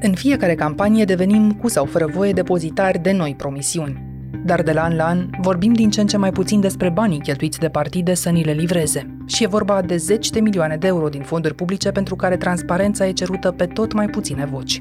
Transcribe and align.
În 0.00 0.14
fiecare 0.14 0.54
campanie 0.54 1.04
devenim 1.04 1.52
cu 1.52 1.68
sau 1.68 1.84
fără 1.84 2.06
voie 2.06 2.32
depozitari 2.32 2.98
de 2.98 3.12
noi 3.12 3.34
promisiuni. 3.36 4.04
Dar 4.44 4.62
de 4.62 4.72
la 4.72 4.82
an 4.82 4.96
la 4.96 5.06
an 5.06 5.28
vorbim 5.40 5.72
din 5.72 5.90
ce 5.90 6.00
în 6.00 6.06
ce 6.06 6.16
mai 6.16 6.30
puțin 6.30 6.60
despre 6.60 6.88
banii 6.88 7.20
cheltuiți 7.20 7.58
de 7.58 7.68
partide 7.68 8.14
să 8.14 8.30
ni 8.30 8.44
le 8.44 8.52
livreze. 8.52 9.16
Și 9.26 9.44
e 9.44 9.46
vorba 9.46 9.82
de 9.82 9.96
zeci 9.96 10.30
de 10.30 10.40
milioane 10.40 10.76
de 10.76 10.86
euro 10.86 11.08
din 11.08 11.22
fonduri 11.22 11.54
publice 11.54 11.90
pentru 11.90 12.16
care 12.16 12.36
transparența 12.36 13.06
e 13.06 13.12
cerută 13.12 13.50
pe 13.50 13.66
tot 13.66 13.92
mai 13.92 14.06
puține 14.06 14.44
voci. 14.44 14.80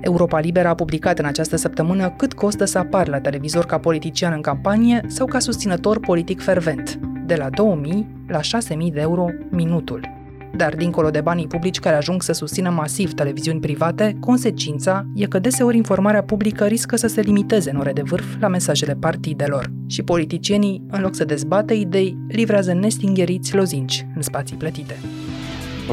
Europa 0.00 0.38
Liberă 0.38 0.68
a 0.68 0.74
publicat 0.74 1.18
în 1.18 1.24
această 1.24 1.56
săptămână 1.56 2.10
cât 2.10 2.32
costă 2.32 2.64
să 2.64 2.78
apar 2.78 3.08
la 3.08 3.20
televizor 3.20 3.66
ca 3.66 3.78
politician 3.78 4.32
în 4.32 4.40
campanie 4.40 5.00
sau 5.06 5.26
ca 5.26 5.38
susținător 5.38 6.00
politic 6.00 6.42
fervent, 6.42 6.98
de 7.26 7.34
la 7.34 7.50
2000 7.50 8.06
la 8.28 8.40
6000 8.40 8.90
de 8.90 9.00
euro 9.00 9.26
minutul. 9.50 10.15
Dar 10.56 10.74
dincolo 10.74 11.10
de 11.10 11.20
banii 11.20 11.46
publici 11.46 11.78
care 11.78 11.96
ajung 11.96 12.22
să 12.22 12.32
susțină 12.32 12.70
masiv 12.70 13.12
televiziuni 13.12 13.60
private, 13.60 14.16
consecința 14.20 15.06
e 15.14 15.26
că 15.26 15.38
deseori 15.38 15.76
informarea 15.76 16.22
publică 16.22 16.66
riscă 16.66 16.96
să 16.96 17.06
se 17.06 17.20
limiteze 17.20 17.70
în 17.70 17.76
ore 17.76 17.92
de 17.92 18.02
vârf 18.02 18.40
la 18.40 18.48
mesajele 18.48 18.94
partidelor. 18.94 19.70
Și 19.86 20.02
politicienii, 20.02 20.82
în 20.90 21.00
loc 21.00 21.14
să 21.14 21.24
dezbată 21.24 21.72
idei, 21.72 22.16
livrează 22.28 22.72
nestingheriți 22.72 23.54
lozinci 23.54 24.06
în 24.14 24.22
spații 24.22 24.56
plătite. 24.56 24.96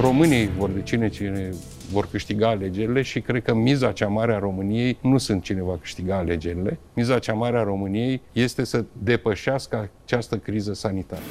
Românii 0.02 0.50
vor 0.58 0.70
decine 0.70 1.10
cine 1.10 1.50
vor 1.92 2.08
câștiga 2.12 2.50
alegerile 2.50 3.02
și 3.02 3.22
cred 3.22 3.44
că 3.44 3.54
miza 3.54 3.92
cea 3.92 4.08
mare 4.08 4.34
a 4.34 4.40
României 4.40 4.98
nu 5.02 5.18
sunt 5.18 5.44
cine 5.44 5.62
va 5.62 5.78
câștiga 5.82 6.18
alegerile. 6.18 6.80
Miza 6.94 7.20
cea 7.20 7.34
mare 7.34 7.58
a 7.58 7.64
României 7.64 8.22
este 8.32 8.64
să 8.64 8.86
depășească 9.04 9.90
această 10.06 10.38
criză 10.38 10.74
sanitară. 10.74 11.22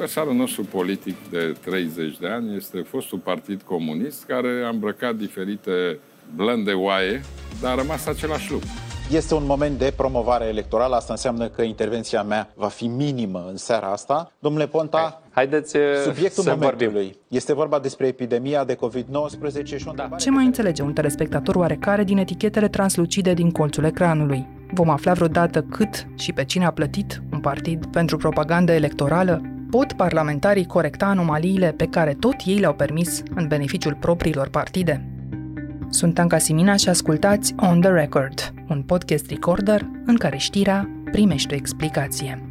Adversarul 0.00 0.34
nostru 0.34 0.64
politic 0.64 1.16
de 1.30 1.56
30 1.64 2.18
de 2.18 2.28
ani 2.28 2.56
este 2.56 2.80
fostul 2.80 3.18
Partid 3.18 3.62
Comunist, 3.62 4.24
care 4.24 4.62
a 4.64 4.68
îmbrăcat 4.68 5.14
diferite 5.14 5.98
blânde 6.34 6.72
oaie, 6.72 7.22
dar 7.60 7.72
a 7.72 7.74
rămas 7.74 8.06
același 8.06 8.50
lucru. 8.50 8.66
Este 9.10 9.34
un 9.34 9.42
moment 9.46 9.78
de 9.78 9.92
promovare 9.96 10.44
electorală, 10.44 10.94
asta 10.94 11.12
înseamnă 11.12 11.48
că 11.48 11.62
intervenția 11.62 12.22
mea 12.22 12.52
va 12.54 12.66
fi 12.66 12.86
minimă 12.86 13.44
în 13.48 13.56
seara 13.56 13.86
asta. 13.86 14.32
Domnule 14.38 14.66
Ponta, 14.66 15.22
Haideți 15.30 15.76
subiectul 16.04 16.42
să 16.42 16.50
momentului. 16.50 16.92
vorbim. 16.92 17.12
Este 17.28 17.54
vorba 17.54 17.78
despre 17.78 18.06
epidemia 18.06 18.64
de 18.64 18.74
COVID-19 18.74 19.64
și 19.64 19.86
o 19.86 19.90
întrebare... 19.90 20.22
Ce 20.22 20.30
mai 20.30 20.44
înțelege 20.44 20.82
un 20.82 20.92
telespectator 20.92 21.54
oarecare 21.54 22.04
din 22.04 22.18
etichetele 22.18 22.68
translucide 22.68 23.34
din 23.34 23.50
colțul 23.50 23.84
ecranului? 23.84 24.46
Vom 24.72 24.90
afla 24.90 25.12
vreodată 25.12 25.62
cât 25.62 26.06
și 26.16 26.32
pe 26.32 26.44
cine 26.44 26.64
a 26.64 26.70
plătit 26.70 27.22
un 27.32 27.40
partid 27.40 27.86
pentru 27.86 28.16
propagandă 28.16 28.72
electorală? 28.72 29.59
Pot 29.70 29.92
parlamentarii 29.92 30.66
corecta 30.66 31.06
anomaliile 31.06 31.72
pe 31.72 31.86
care 31.86 32.14
tot 32.14 32.34
ei 32.44 32.58
le-au 32.58 32.74
permis 32.74 33.22
în 33.34 33.46
beneficiul 33.46 33.94
propriilor 33.94 34.48
partide? 34.48 35.08
Sunt 35.90 36.18
Anca 36.18 36.38
Simina 36.38 36.76
și 36.76 36.88
ascultați 36.88 37.54
On 37.56 37.80
The 37.80 37.90
Record, 37.90 38.54
un 38.68 38.82
podcast 38.82 39.30
recorder 39.30 39.86
în 40.04 40.16
care 40.16 40.36
știrea 40.36 40.90
primește 41.10 41.54
o 41.54 41.56
explicație. 41.56 42.44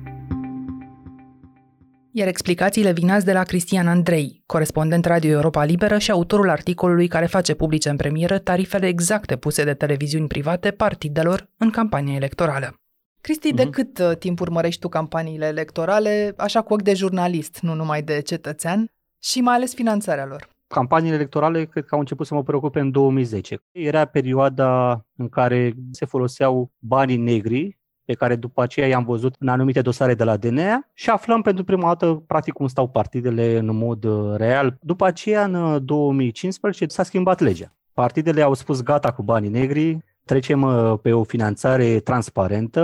Iar 2.12 2.28
explicațiile 2.28 2.92
vin 2.92 3.10
azi 3.10 3.26
de 3.26 3.34
la 3.34 3.44
Cristian 3.44 3.88
Andrei, 3.88 4.44
corespondent 4.46 5.06
Radio 5.06 5.32
Europa 5.32 5.64
Liberă 5.64 5.98
și 5.98 6.12
autorul 6.12 6.50
articolului 6.50 7.08
care 7.08 7.26
face 7.26 7.54
publice 7.54 7.90
în 7.90 7.96
premieră 7.96 8.38
tarifele 8.38 8.88
exacte 8.88 9.36
puse 9.36 9.64
de 9.64 9.74
televiziuni 9.74 10.28
private 10.28 10.72
partidelor 10.72 11.50
în 11.58 11.70
campania 11.70 12.16
electorală. 12.16 12.74
Cristi, 13.22 13.54
de 13.54 13.70
cât 13.70 14.00
uh, 14.00 14.18
timp 14.18 14.40
urmărești 14.40 14.80
tu 14.80 14.88
campaniile 14.88 15.46
electorale, 15.46 16.34
așa 16.38 16.62
cu 16.62 16.74
ochi 16.74 16.82
de 16.82 16.94
jurnalist, 16.94 17.60
nu 17.62 17.74
numai 17.74 18.02
de 18.02 18.22
cetățean, 18.22 18.92
și 19.20 19.42
mai 19.42 19.56
ales 19.56 19.74
finanțarea 19.74 20.26
lor? 20.26 20.50
Campaniile 20.68 21.16
electorale 21.16 21.66
cred 21.66 21.86
că 21.86 21.96
au 21.96 22.00
început 22.00 22.26
să 22.26 22.34
mă 22.34 22.44
preocupe 22.44 22.80
în 22.80 22.92
2010. 22.92 23.62
Era 23.72 24.06
perioada 24.06 25.02
în 25.16 25.30
care 25.30 25.74
se 25.92 26.06
foloseau 26.06 26.72
banii 26.80 27.18
negri 27.18 27.78
pe 28.06 28.14
care 28.14 28.36
după 28.36 28.62
aceea 28.62 28.88
i-am 28.88 29.04
văzut 29.04 29.36
în 29.40 29.48
anumite 29.48 29.82
dosare 29.82 30.14
de 30.14 30.24
la 30.24 30.38
DNA 30.38 30.90
și 30.94 31.10
aflăm 31.10 31.42
pentru 31.42 31.64
prima 31.64 31.88
dată 31.88 32.24
practic 32.28 32.54
cum 32.54 32.68
stau 32.68 32.88
partidele 32.88 33.58
în 33.58 33.76
mod 33.76 34.04
uh, 34.04 34.36
real. 34.36 34.78
După 34.82 35.06
aceea, 35.06 35.44
în 35.44 35.54
uh, 35.54 35.82
2015, 35.82 36.86
s-a 36.88 37.04
schimbat 37.04 37.40
legea. 37.40 37.74
Partidele 37.94 38.42
au 38.42 38.54
spus 38.54 38.84
gata 38.84 39.12
cu 39.12 39.24
banii 39.24 39.50
negri, 39.50 39.98
trecem 40.30 40.62
uh, 40.62 41.00
pe 41.02 41.12
o 41.12 41.24
finanțare 41.24 42.00
transparentă, 42.00 42.84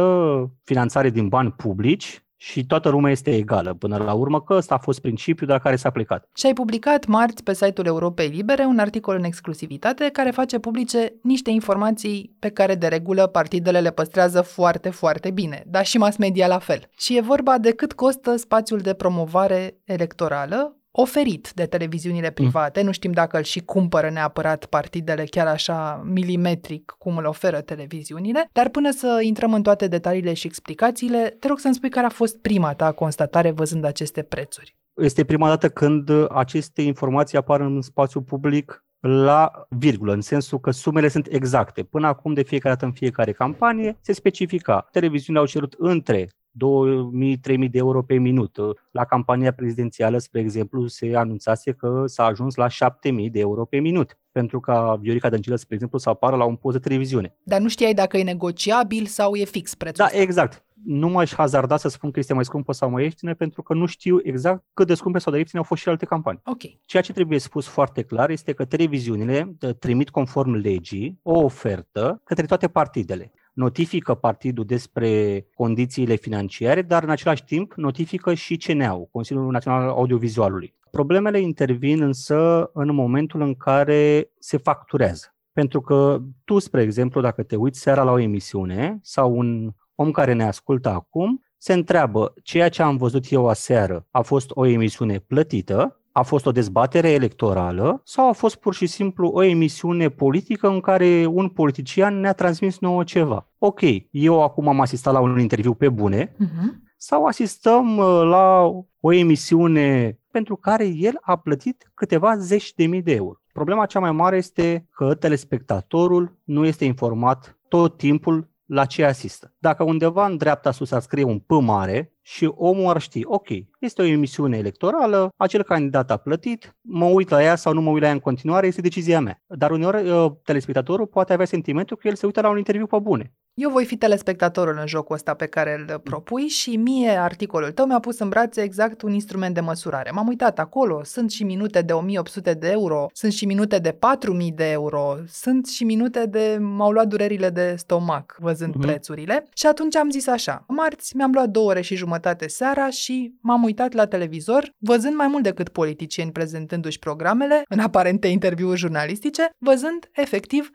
finanțare 0.64 1.10
din 1.10 1.28
bani 1.28 1.52
publici 1.52 2.24
și 2.36 2.66
toată 2.66 2.90
lumea 2.90 3.12
este 3.12 3.36
egală 3.36 3.74
până 3.74 3.98
la 3.98 4.14
urmă, 4.14 4.42
că 4.42 4.54
ăsta 4.54 4.74
a 4.74 4.78
fost 4.78 5.02
principiul 5.02 5.48
de 5.48 5.54
la 5.54 5.60
care 5.60 5.76
s-a 5.76 5.90
plecat. 5.90 6.30
Și 6.36 6.46
ai 6.46 6.54
publicat 6.54 7.06
marți 7.06 7.44
pe 7.44 7.54
site-ul 7.54 7.88
Europei 7.88 8.28
Libere 8.28 8.64
un 8.64 8.80
articol 8.80 9.16
în 9.16 9.24
exclusivitate 9.24 10.10
care 10.10 10.32
face 10.32 10.60
publice 10.60 11.14
niște 11.22 11.50
informații 11.50 12.36
pe 12.40 12.50
care 12.50 12.76
de 12.76 12.88
regulă 12.88 13.28
partidele 13.28 13.80
le 13.80 13.92
păstrează 13.92 14.42
foarte, 14.42 14.90
foarte 14.90 15.32
bine, 15.32 15.64
dar 15.68 15.86
și 15.86 15.98
mass 15.98 16.18
media 16.18 16.48
la 16.48 16.60
fel. 16.60 16.90
Și 16.98 17.18
e 17.18 17.22
vorba 17.22 17.58
de 17.58 17.72
cât 17.72 17.94
costă 17.94 18.36
spațiul 18.36 18.80
de 18.80 18.94
promovare 18.94 19.78
electorală 19.84 20.76
oferit 20.98 21.52
de 21.54 21.66
televiziunile 21.66 22.30
private. 22.30 22.82
Nu 22.82 22.92
știm 22.92 23.12
dacă 23.12 23.38
îl 23.38 23.44
și 23.44 23.60
cumpără 23.60 24.10
neapărat 24.10 24.66
partidele 24.66 25.24
chiar 25.24 25.48
așa 25.48 26.04
milimetric 26.06 26.96
cum 26.98 27.18
îl 27.18 27.26
oferă 27.26 27.62
televiziunile, 27.62 28.50
dar 28.52 28.70
până 28.70 28.92
să 28.92 29.20
intrăm 29.22 29.54
în 29.54 29.64
toate 29.64 29.88
detaliile 29.88 30.34
și 30.34 30.48
explicațiile, 30.48 31.36
te 31.40 31.48
rog 31.48 31.60
să-mi 31.60 31.74
spui 31.74 31.90
care 31.90 32.06
a 32.06 32.10
fost 32.10 32.38
prima 32.38 32.74
ta 32.74 32.92
constatare 32.92 33.52
văzând 33.52 33.84
aceste 33.84 34.22
prețuri. 34.22 34.76
Este 34.96 35.24
prima 35.24 35.48
dată 35.48 35.70
când 35.70 36.10
aceste 36.30 36.82
informații 36.82 37.38
apar 37.38 37.60
în 37.60 37.82
spațiu 37.82 38.22
public 38.22 38.86
la 39.00 39.66
virgulă, 39.70 40.14
în 40.14 40.22
sensul 40.22 40.60
că 40.60 40.72
sumele 40.72 41.08
sunt 41.08 41.28
exacte. 41.30 41.84
Până 41.84 42.08
acum, 42.08 42.34
de 42.34 42.44
fiecare 42.44 42.74
dată 42.74 42.86
în 42.86 42.92
fiecare 42.92 43.32
campanie, 43.32 43.98
se 44.02 44.14
specifica. 44.14 44.88
Televiziunile 44.92 45.44
au 45.44 45.50
cerut 45.50 45.76
între 45.78 46.30
2.000-3.000 46.64 47.70
de 47.70 47.78
euro 47.78 48.02
pe 48.02 48.16
minut. 48.18 48.58
La 48.92 49.06
campania 49.06 49.52
prezidențială, 49.54 50.18
spre 50.18 50.40
exemplu, 50.40 50.88
se 50.88 51.16
anunțase 51.16 51.72
că 51.72 52.04
s-a 52.06 52.24
ajuns 52.26 52.56
la 52.56 52.68
7.000 52.68 53.32
de 53.32 53.40
euro 53.40 53.66
pe 53.66 53.78
minut 53.80 54.18
pentru 54.32 54.60
ca 54.60 54.98
Viorica 55.02 55.30
Dăncilă, 55.30 55.56
spre 55.56 55.74
exemplu, 55.74 55.98
să 55.98 56.10
apară 56.10 56.36
la 56.36 56.44
un 56.44 56.56
post 56.56 56.76
de 56.76 56.88
televiziune. 56.88 57.36
Dar 57.44 57.60
nu 57.60 57.68
știai 57.68 57.94
dacă 57.94 58.18
e 58.18 58.24
negociabil 58.24 59.06
sau 59.06 59.36
e 59.36 59.44
fix 59.44 59.76
prețul 59.76 59.98
Da, 59.98 60.06
ăsta. 60.06 60.22
exact. 60.22 60.64
Nu 60.86 61.08
m-aș 61.10 61.34
hazarda 61.34 61.78
să 61.78 61.90
spun 61.90 62.12
că 62.12 62.20
este 62.20 62.34
mai 62.34 62.46
scumpă 62.46 62.72
sau 62.74 62.90
mai 62.90 63.04
ieftină, 63.04 63.34
pentru 63.34 63.62
că 63.62 63.74
nu 63.74 63.86
știu 63.86 64.20
exact 64.24 64.64
cât 64.74 64.88
de 64.88 64.94
scumpe 64.94 65.20
sau 65.20 65.32
de 65.32 65.38
ieftine 65.38 65.60
au 65.62 65.66
fost 65.68 65.82
și 65.82 65.90
alte 65.90 66.06
campanii. 66.06 66.42
Ok. 66.46 66.62
Ceea 66.86 67.04
ce 67.04 67.14
trebuie 67.14 67.40
spus 67.40 67.68
foarte 67.68 68.02
clar 68.02 68.30
este 68.30 68.54
că 68.54 68.66
televiziunile 68.66 69.56
uh, 69.62 69.70
trimit 69.80 70.10
conform 70.10 70.52
legii 70.54 71.20
o 71.24 71.40
ofertă 71.44 72.22
către 72.24 72.46
toate 72.46 72.68
partidele. 72.68 73.32
Notifică 73.56 74.14
partidul 74.14 74.66
despre 74.66 75.46
condițiile 75.54 76.16
financiare, 76.16 76.82
dar 76.82 77.04
în 77.04 77.10
același 77.10 77.44
timp 77.44 77.74
notifică 77.74 78.34
și 78.34 78.58
CNA-ul, 78.58 79.08
Consiliul 79.12 79.52
Național 79.52 79.82
al 79.82 79.90
Audiovizualului. 79.90 80.74
Problemele 80.92 81.40
intervin 81.40 82.02
însă 82.02 82.70
în 82.74 82.94
momentul 82.94 83.42
în 83.42 83.56
care 83.56 84.32
se 84.40 84.58
facturează. 84.58 85.36
Pentru 85.54 85.82
că 85.82 86.22
tu, 86.44 86.60
spre 86.60 86.82
exemplu, 86.82 87.22
dacă 87.22 87.44
te 87.44 87.56
uiți 87.56 87.80
seara 87.80 88.04
la 88.04 88.12
o 88.12 88.20
emisiune 88.20 89.00
sau 89.02 89.38
un 89.38 89.72
om 89.96 90.12
care 90.12 90.34
ne 90.34 90.44
ascultă 90.44 90.90
acum, 90.90 91.45
se 91.66 91.74
întreabă, 91.74 92.34
ceea 92.44 92.70
ce 92.70 92.82
am 92.82 92.98
văzut 92.98 93.32
eu 93.32 93.48
aseară 93.48 94.08
a 94.12 94.22
fost 94.22 94.52
o 94.54 94.66
emisiune 94.66 95.20
plătită, 95.20 96.00
a 96.12 96.22
fost 96.22 96.46
o 96.46 96.52
dezbatere 96.52 97.10
electorală 97.10 98.02
sau 98.04 98.30
a 98.30 98.32
fost 98.32 98.56
pur 98.56 98.74
și 98.74 98.86
simplu 98.86 99.28
o 99.28 99.44
emisiune 99.44 100.10
politică 100.10 100.68
în 100.68 100.80
care 100.80 101.26
un 101.26 101.50
politician 101.50 102.20
ne-a 102.20 102.34
transmis 102.34 102.80
nouă 102.80 103.04
ceva. 103.04 103.50
Ok, 103.58 103.82
eu 104.10 104.44
acum 104.44 104.68
am 104.68 104.80
asistat 104.80 105.14
la 105.14 105.20
un 105.20 105.40
interviu 105.40 105.74
pe 105.74 105.90
bune 105.90 106.36
Uh-huh. 106.36 106.74
sau 106.98 107.26
asistăm 107.26 107.98
uh, 107.98 108.22
la 108.24 108.72
o 109.00 109.14
emisiune 109.14 110.20
pentru 110.32 110.56
care 110.56 110.88
el 110.88 111.18
a 111.22 111.36
plătit 111.36 111.92
câteva 111.94 112.38
zeci 112.38 112.74
de 112.74 112.86
mii 112.86 113.02
de 113.02 113.14
euro. 113.14 113.40
Problema 113.54 113.86
cea 113.86 114.00
mai 114.00 114.12
mare 114.12 114.38
este 114.38 114.88
că 114.92 115.16
telespectatorul 115.16 116.40
nu 116.44 116.66
este 116.66 116.86
informat 116.86 117.58
tot 117.68 117.98
timpul 117.98 118.50
la 118.66 118.86
ce 118.86 119.06
asistă. 119.06 119.55
Dacă 119.66 119.84
undeva 119.84 120.26
în 120.26 120.38
dreapta 120.38 120.72
sus 120.72 120.92
ar 120.92 121.02
scrie 121.02 121.24
un 121.24 121.40
P 121.40 121.52
mare 121.52 122.14
și 122.22 122.52
omul 122.56 122.90
ar 122.90 123.02
ști, 123.02 123.22
ok, 123.24 123.48
este 123.80 124.02
o 124.02 124.06
emisiune 124.06 124.58
electorală, 124.58 125.30
acel 125.38 125.64
candidat 125.64 126.12
a 126.12 126.18
plătit, 126.18 126.76
mă 126.82 127.06
uit 127.06 127.30
la 127.30 127.44
ea 127.44 127.56
sau 127.56 127.74
nu 127.74 127.82
mă 127.82 127.90
uit 127.90 128.02
la 128.02 128.08
ea 128.08 128.14
în 128.14 128.20
continuare, 128.20 128.68
este 128.68 128.82
decizia 128.82 129.20
mea. 129.20 129.42
Dar 129.48 129.72
uneori 129.72 130.10
uh, 130.10 130.32
telespectatorul 130.44 131.06
poate 131.08 131.34
avea 131.34 131.46
sentimentul 131.46 131.98
că 131.98 132.08
el 132.08 132.16
se 132.16 132.26
uită 132.26 132.42
la 132.42 132.50
un 132.50 132.58
interviu 132.58 132.86
pe 132.88 132.98
bune. 133.00 133.34
Eu 133.54 133.70
voi 133.70 133.86
fi 133.86 133.98
telespectatorul 133.98 134.78
în 134.80 134.88
jocul 134.88 135.16
ăsta 135.16 135.34
pe 135.34 135.46
care 135.46 135.86
îl 135.88 136.00
propui 136.00 136.48
și 136.48 136.76
mie 136.76 137.10
articolul 137.10 137.72
tău 137.72 137.86
mi-a 137.86 138.00
pus 138.00 138.20
în 138.20 138.30
brațe 138.30 138.62
exact 138.62 139.02
un 139.02 139.14
instrument 139.14 139.54
de 139.54 139.60
măsurare. 139.60 140.12
M-am 140.12 140.28
uitat 140.28 140.60
acolo, 140.60 141.04
sunt 141.04 141.32
și 141.32 141.44
minute 141.44 141.82
de 141.82 141.94
1800 141.94 142.54
de 142.54 142.70
euro, 142.70 143.06
sunt 143.14 143.32
și 143.32 143.46
minute 143.46 143.78
de 143.80 143.92
4000 143.92 144.52
de 144.52 144.72
euro, 144.72 145.16
sunt 145.28 145.68
și 145.68 145.84
minute 145.84 146.26
de 146.26 146.58
m-au 146.62 146.92
luat 146.92 147.08
durerile 147.08 147.50
de 147.50 147.76
stomac 147.78 148.36
văzând 148.40 148.74
Mhm. 148.76 148.86
prețurile 148.88 149.46
Și 149.58 149.66
atunci 149.66 149.96
am 149.96 150.10
zis 150.10 150.28
așa, 150.28 150.64
marți 150.68 151.16
mi-am 151.16 151.32
luat 151.34 151.50
două 151.50 151.70
ore 151.70 151.82
și 151.82 151.96
jumătate 151.96 152.48
seara 152.48 152.90
și 152.90 153.34
m-am 153.42 153.64
uitat 153.64 153.94
la 153.94 154.06
televizor, 154.06 154.70
văzând 154.78 155.16
mai 155.16 155.28
mult 155.28 155.44
decât 155.44 155.70
politicieni 155.70 156.32
prezentându-și 156.32 157.00
programele 157.00 157.62
în 157.70 157.80
aparente 157.80 158.28
interviuri 158.28 158.80
jurnalistice, 158.80 159.50
văzând 159.58 160.10
efectiv 160.12 160.70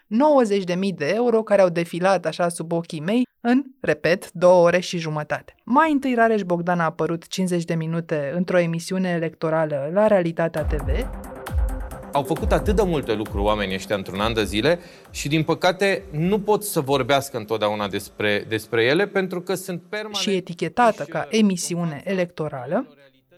90.000 0.74 0.94
de 0.96 1.12
euro 1.14 1.42
care 1.42 1.60
au 1.60 1.68
defilat 1.68 2.26
așa 2.26 2.48
sub 2.48 2.72
ochii 2.72 3.00
mei 3.00 3.22
în, 3.40 3.62
repet, 3.80 4.32
două 4.32 4.64
ore 4.64 4.78
și 4.78 4.98
jumătate. 4.98 5.54
Mai 5.64 5.92
întâi 5.92 6.14
Rareș 6.14 6.42
Bogdan 6.42 6.80
a 6.80 6.84
apărut 6.84 7.26
50 7.26 7.64
de 7.64 7.74
minute 7.74 8.32
într-o 8.34 8.58
emisiune 8.58 9.08
electorală 9.08 9.90
la 9.92 10.06
Realitatea 10.06 10.64
TV, 10.64 10.88
au 12.12 12.22
făcut 12.22 12.52
atât 12.52 12.76
de 12.76 12.82
multe 12.82 13.14
lucruri 13.14 13.44
oamenii 13.44 13.74
ăștia 13.74 13.96
într-un 13.96 14.20
an 14.20 14.34
de 14.34 14.44
zile 14.44 14.78
și, 15.10 15.28
din 15.28 15.42
păcate, 15.42 16.02
nu 16.10 16.40
pot 16.40 16.64
să 16.64 16.80
vorbească 16.80 17.36
întotdeauna 17.36 17.88
despre, 17.88 18.44
despre 18.48 18.84
ele 18.84 19.06
pentru 19.06 19.40
că 19.40 19.54
sunt 19.54 19.82
permanent... 19.88 20.16
Și 20.16 20.30
etichetată 20.30 21.04
ca 21.04 21.26
emisiune 21.30 22.02
electorală, 22.04 22.86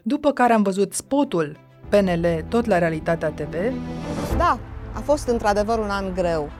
după 0.02 0.32
care 0.32 0.52
am 0.52 0.62
văzut 0.62 0.92
spotul 0.92 1.58
PNL 1.88 2.44
tot 2.48 2.66
la 2.66 2.78
Realitatea 2.78 3.28
TV. 3.28 3.54
Da, 4.36 4.58
a 4.92 5.00
fost 5.00 5.28
într-adevăr 5.28 5.78
un 5.78 5.90
an 5.90 6.14
greu, 6.14 6.50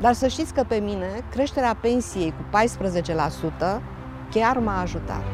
dar 0.00 0.12
să 0.12 0.26
știți 0.26 0.54
că 0.54 0.64
pe 0.68 0.76
mine 0.76 1.24
creșterea 1.30 1.78
pensiei 1.80 2.30
cu 2.30 2.58
14% 3.78 3.80
chiar 4.30 4.58
m-a 4.58 4.80
ajutat. 4.80 5.24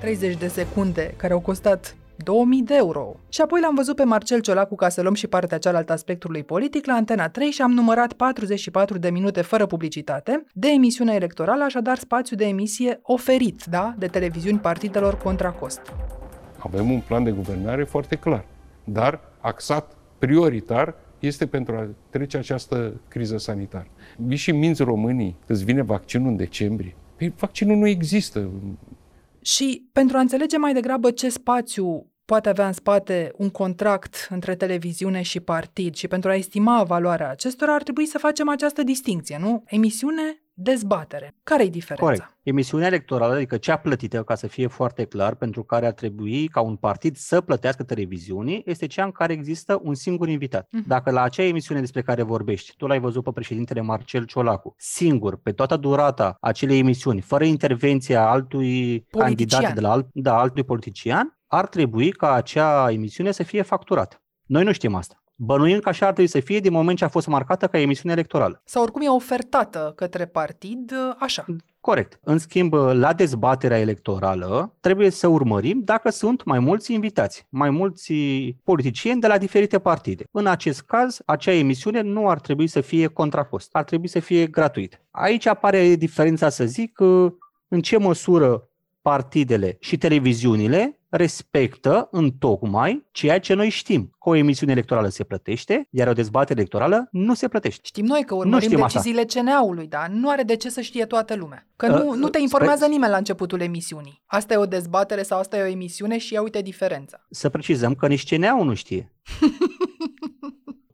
30 0.00 0.36
de 0.36 0.48
secunde 0.48 1.14
care 1.16 1.32
au 1.32 1.40
costat 1.40 1.96
2000 2.16 2.62
de 2.62 2.74
euro. 2.76 3.16
Și 3.28 3.40
apoi 3.40 3.60
l-am 3.60 3.74
văzut 3.74 3.96
pe 3.96 4.04
Marcel 4.04 4.40
Ciolacu 4.40 4.74
ca 4.74 4.88
să 4.88 5.02
luăm 5.02 5.14
și 5.14 5.26
partea 5.26 5.58
cealaltă 5.58 5.92
a 5.92 5.96
spectrului 5.96 6.44
politic 6.44 6.86
la 6.86 6.92
Antena 6.92 7.28
3 7.28 7.50
și 7.50 7.62
am 7.62 7.70
numărat 7.70 8.12
44 8.12 8.98
de 8.98 9.10
minute 9.10 9.42
fără 9.42 9.66
publicitate 9.66 10.44
de 10.52 10.68
emisiune 10.68 11.14
electorală, 11.14 11.64
așadar 11.64 11.98
spațiu 11.98 12.36
de 12.36 12.44
emisie 12.44 12.98
oferit, 13.02 13.64
da, 13.64 13.94
de 13.98 14.06
televiziuni 14.06 14.58
partidelor 14.58 15.16
contra 15.16 15.50
cost. 15.50 15.80
Avem 16.58 16.90
un 16.90 17.00
plan 17.00 17.24
de 17.24 17.30
guvernare 17.30 17.84
foarte 17.84 18.16
clar, 18.16 18.44
dar 18.84 19.20
axat 19.40 19.96
prioritar 20.18 20.94
este 21.18 21.46
pentru 21.46 21.74
a 21.74 21.88
trece 22.10 22.36
această 22.36 23.00
criză 23.08 23.38
sanitară. 23.38 23.86
Vii 24.16 24.36
și 24.36 24.52
minți 24.52 24.82
românii, 24.82 25.36
îți 25.46 25.64
vine 25.64 25.82
vaccinul 25.82 26.28
în 26.28 26.36
decembrie. 26.36 26.96
Păi 27.16 27.32
vaccinul 27.38 27.76
nu 27.76 27.86
există. 27.86 28.48
Și 29.44 29.88
pentru 29.92 30.16
a 30.16 30.20
înțelege 30.20 30.56
mai 30.56 30.72
degrabă 30.72 31.10
ce 31.10 31.28
spațiu 31.28 32.12
poate 32.24 32.48
avea 32.48 32.66
în 32.66 32.72
spate 32.72 33.32
un 33.36 33.50
contract 33.50 34.26
între 34.30 34.54
televiziune 34.56 35.22
și 35.22 35.40
partid 35.40 35.94
și 35.94 36.08
pentru 36.08 36.30
a 36.30 36.34
estima 36.34 36.82
valoarea 36.82 37.30
acestora 37.30 37.74
ar 37.74 37.82
trebui 37.82 38.06
să 38.06 38.18
facem 38.18 38.48
această 38.48 38.82
distinție, 38.82 39.38
nu? 39.40 39.62
Emisiune, 39.66 40.43
dezbatere. 40.54 41.34
Care 41.42 41.64
e 41.64 41.68
diferența? 41.68 42.04
Corect. 42.04 42.38
Emisiunea 42.42 42.86
electorală, 42.86 43.34
adică 43.34 43.56
cea 43.56 43.76
plătită, 43.76 44.22
ca 44.22 44.34
să 44.34 44.46
fie 44.46 44.66
foarte 44.66 45.04
clar, 45.04 45.34
pentru 45.34 45.62
care 45.62 45.86
ar 45.86 45.92
trebui 45.92 46.48
ca 46.48 46.60
un 46.60 46.76
partid 46.76 47.16
să 47.16 47.40
plătească 47.40 47.82
televiziunii, 47.82 48.62
este 48.66 48.86
cea 48.86 49.04
în 49.04 49.10
care 49.10 49.32
există 49.32 49.80
un 49.82 49.94
singur 49.94 50.28
invitat. 50.28 50.66
Uh-huh. 50.66 50.86
Dacă 50.86 51.10
la 51.10 51.22
acea 51.22 51.42
emisiune 51.42 51.80
despre 51.80 52.02
care 52.02 52.22
vorbești, 52.22 52.76
tu 52.76 52.86
l-ai 52.86 53.00
văzut 53.00 53.24
pe 53.24 53.30
președintele 53.30 53.80
Marcel 53.80 54.24
Ciolacu, 54.24 54.74
singur, 54.78 55.36
pe 55.36 55.52
toată 55.52 55.76
durata 55.76 56.36
acelei 56.40 56.78
emisiuni, 56.78 57.20
fără 57.20 57.44
intervenția 57.44 58.28
altui 58.28 59.00
Politician. 59.00 59.60
candidat 59.60 59.74
de 59.74 59.80
la 59.80 59.90
alt, 59.90 60.08
da, 60.12 60.38
altui 60.38 60.64
politician, 60.64 61.38
ar 61.46 61.66
trebui 61.66 62.10
ca 62.10 62.32
acea 62.32 62.90
emisiune 62.90 63.30
să 63.30 63.42
fie 63.42 63.62
facturată. 63.62 64.22
Noi 64.44 64.64
nu 64.64 64.72
știm 64.72 64.94
asta. 64.94 65.23
Bănuind 65.36 65.80
că 65.80 65.88
așa 65.88 66.06
ar 66.06 66.12
trebui 66.12 66.30
să 66.30 66.40
fie 66.40 66.60
din 66.60 66.72
moment 66.72 66.98
ce 66.98 67.04
a 67.04 67.08
fost 67.08 67.26
marcată 67.26 67.66
ca 67.66 67.78
emisiune 67.78 68.14
electorală. 68.14 68.62
Sau 68.64 68.82
oricum 68.82 69.02
e 69.02 69.08
ofertată 69.08 69.92
către 69.96 70.26
partid 70.26 70.92
așa. 71.18 71.44
Corect. 71.80 72.18
În 72.22 72.38
schimb, 72.38 72.72
la 72.72 73.12
dezbaterea 73.12 73.78
electorală 73.78 74.76
trebuie 74.80 75.10
să 75.10 75.26
urmărim 75.26 75.80
dacă 75.84 76.10
sunt 76.10 76.44
mai 76.44 76.58
mulți 76.58 76.92
invitați, 76.92 77.46
mai 77.48 77.70
mulți 77.70 78.12
politicieni 78.64 79.20
de 79.20 79.26
la 79.26 79.38
diferite 79.38 79.78
partide. 79.78 80.24
În 80.30 80.46
acest 80.46 80.82
caz, 80.82 81.20
acea 81.26 81.52
emisiune 81.52 82.00
nu 82.00 82.28
ar 82.28 82.40
trebui 82.40 82.66
să 82.66 82.80
fie 82.80 83.06
contracost, 83.06 83.74
ar 83.74 83.84
trebui 83.84 84.08
să 84.08 84.20
fie 84.20 84.46
gratuit. 84.46 85.00
Aici 85.10 85.46
apare 85.46 85.94
diferența, 85.94 86.48
să 86.48 86.64
zic, 86.64 87.00
în 87.68 87.80
ce 87.80 87.98
măsură 87.98 88.68
partidele 89.02 89.76
și 89.80 89.98
televiziunile 89.98 91.00
respectă 91.16 92.08
în 92.10 92.30
tocmai 92.30 93.06
ceea 93.10 93.40
ce 93.40 93.54
noi 93.54 93.68
știm. 93.68 94.10
Că 94.22 94.28
o 94.28 94.34
emisiune 94.34 94.72
electorală 94.72 95.08
se 95.08 95.24
plătește, 95.24 95.88
iar 95.90 96.08
o 96.08 96.12
dezbatere 96.12 96.58
electorală 96.58 97.08
nu 97.10 97.34
se 97.34 97.48
plătește. 97.48 97.80
Știm 97.84 98.04
noi 98.04 98.24
că 98.24 98.34
urmărim 98.34 98.68
știm 98.68 98.80
deciziile 98.80 99.20
asta. 99.20 99.40
CNA-ului, 99.40 99.86
dar 99.86 100.08
nu 100.08 100.30
are 100.30 100.42
de 100.42 100.56
ce 100.56 100.70
să 100.70 100.80
știe 100.80 101.04
toată 101.04 101.34
lumea. 101.34 101.66
Că 101.76 101.86
nu, 101.86 102.10
uh, 102.10 102.16
nu 102.16 102.28
te 102.28 102.38
informează 102.38 102.76
spre... 102.76 102.92
nimeni 102.92 103.10
la 103.10 103.16
începutul 103.16 103.60
emisiunii. 103.60 104.22
Asta 104.26 104.52
e 104.52 104.56
o 104.56 104.66
dezbatere 104.66 105.22
sau 105.22 105.38
asta 105.38 105.56
e 105.56 105.62
o 105.62 105.66
emisiune 105.66 106.18
și 106.18 106.32
ia 106.32 106.42
uite 106.42 106.62
diferența. 106.62 107.26
Să 107.30 107.48
precizăm 107.48 107.94
că 107.94 108.06
nici 108.06 108.34
CNA-ul 108.34 108.64
nu 108.64 108.74
știe. 108.74 109.12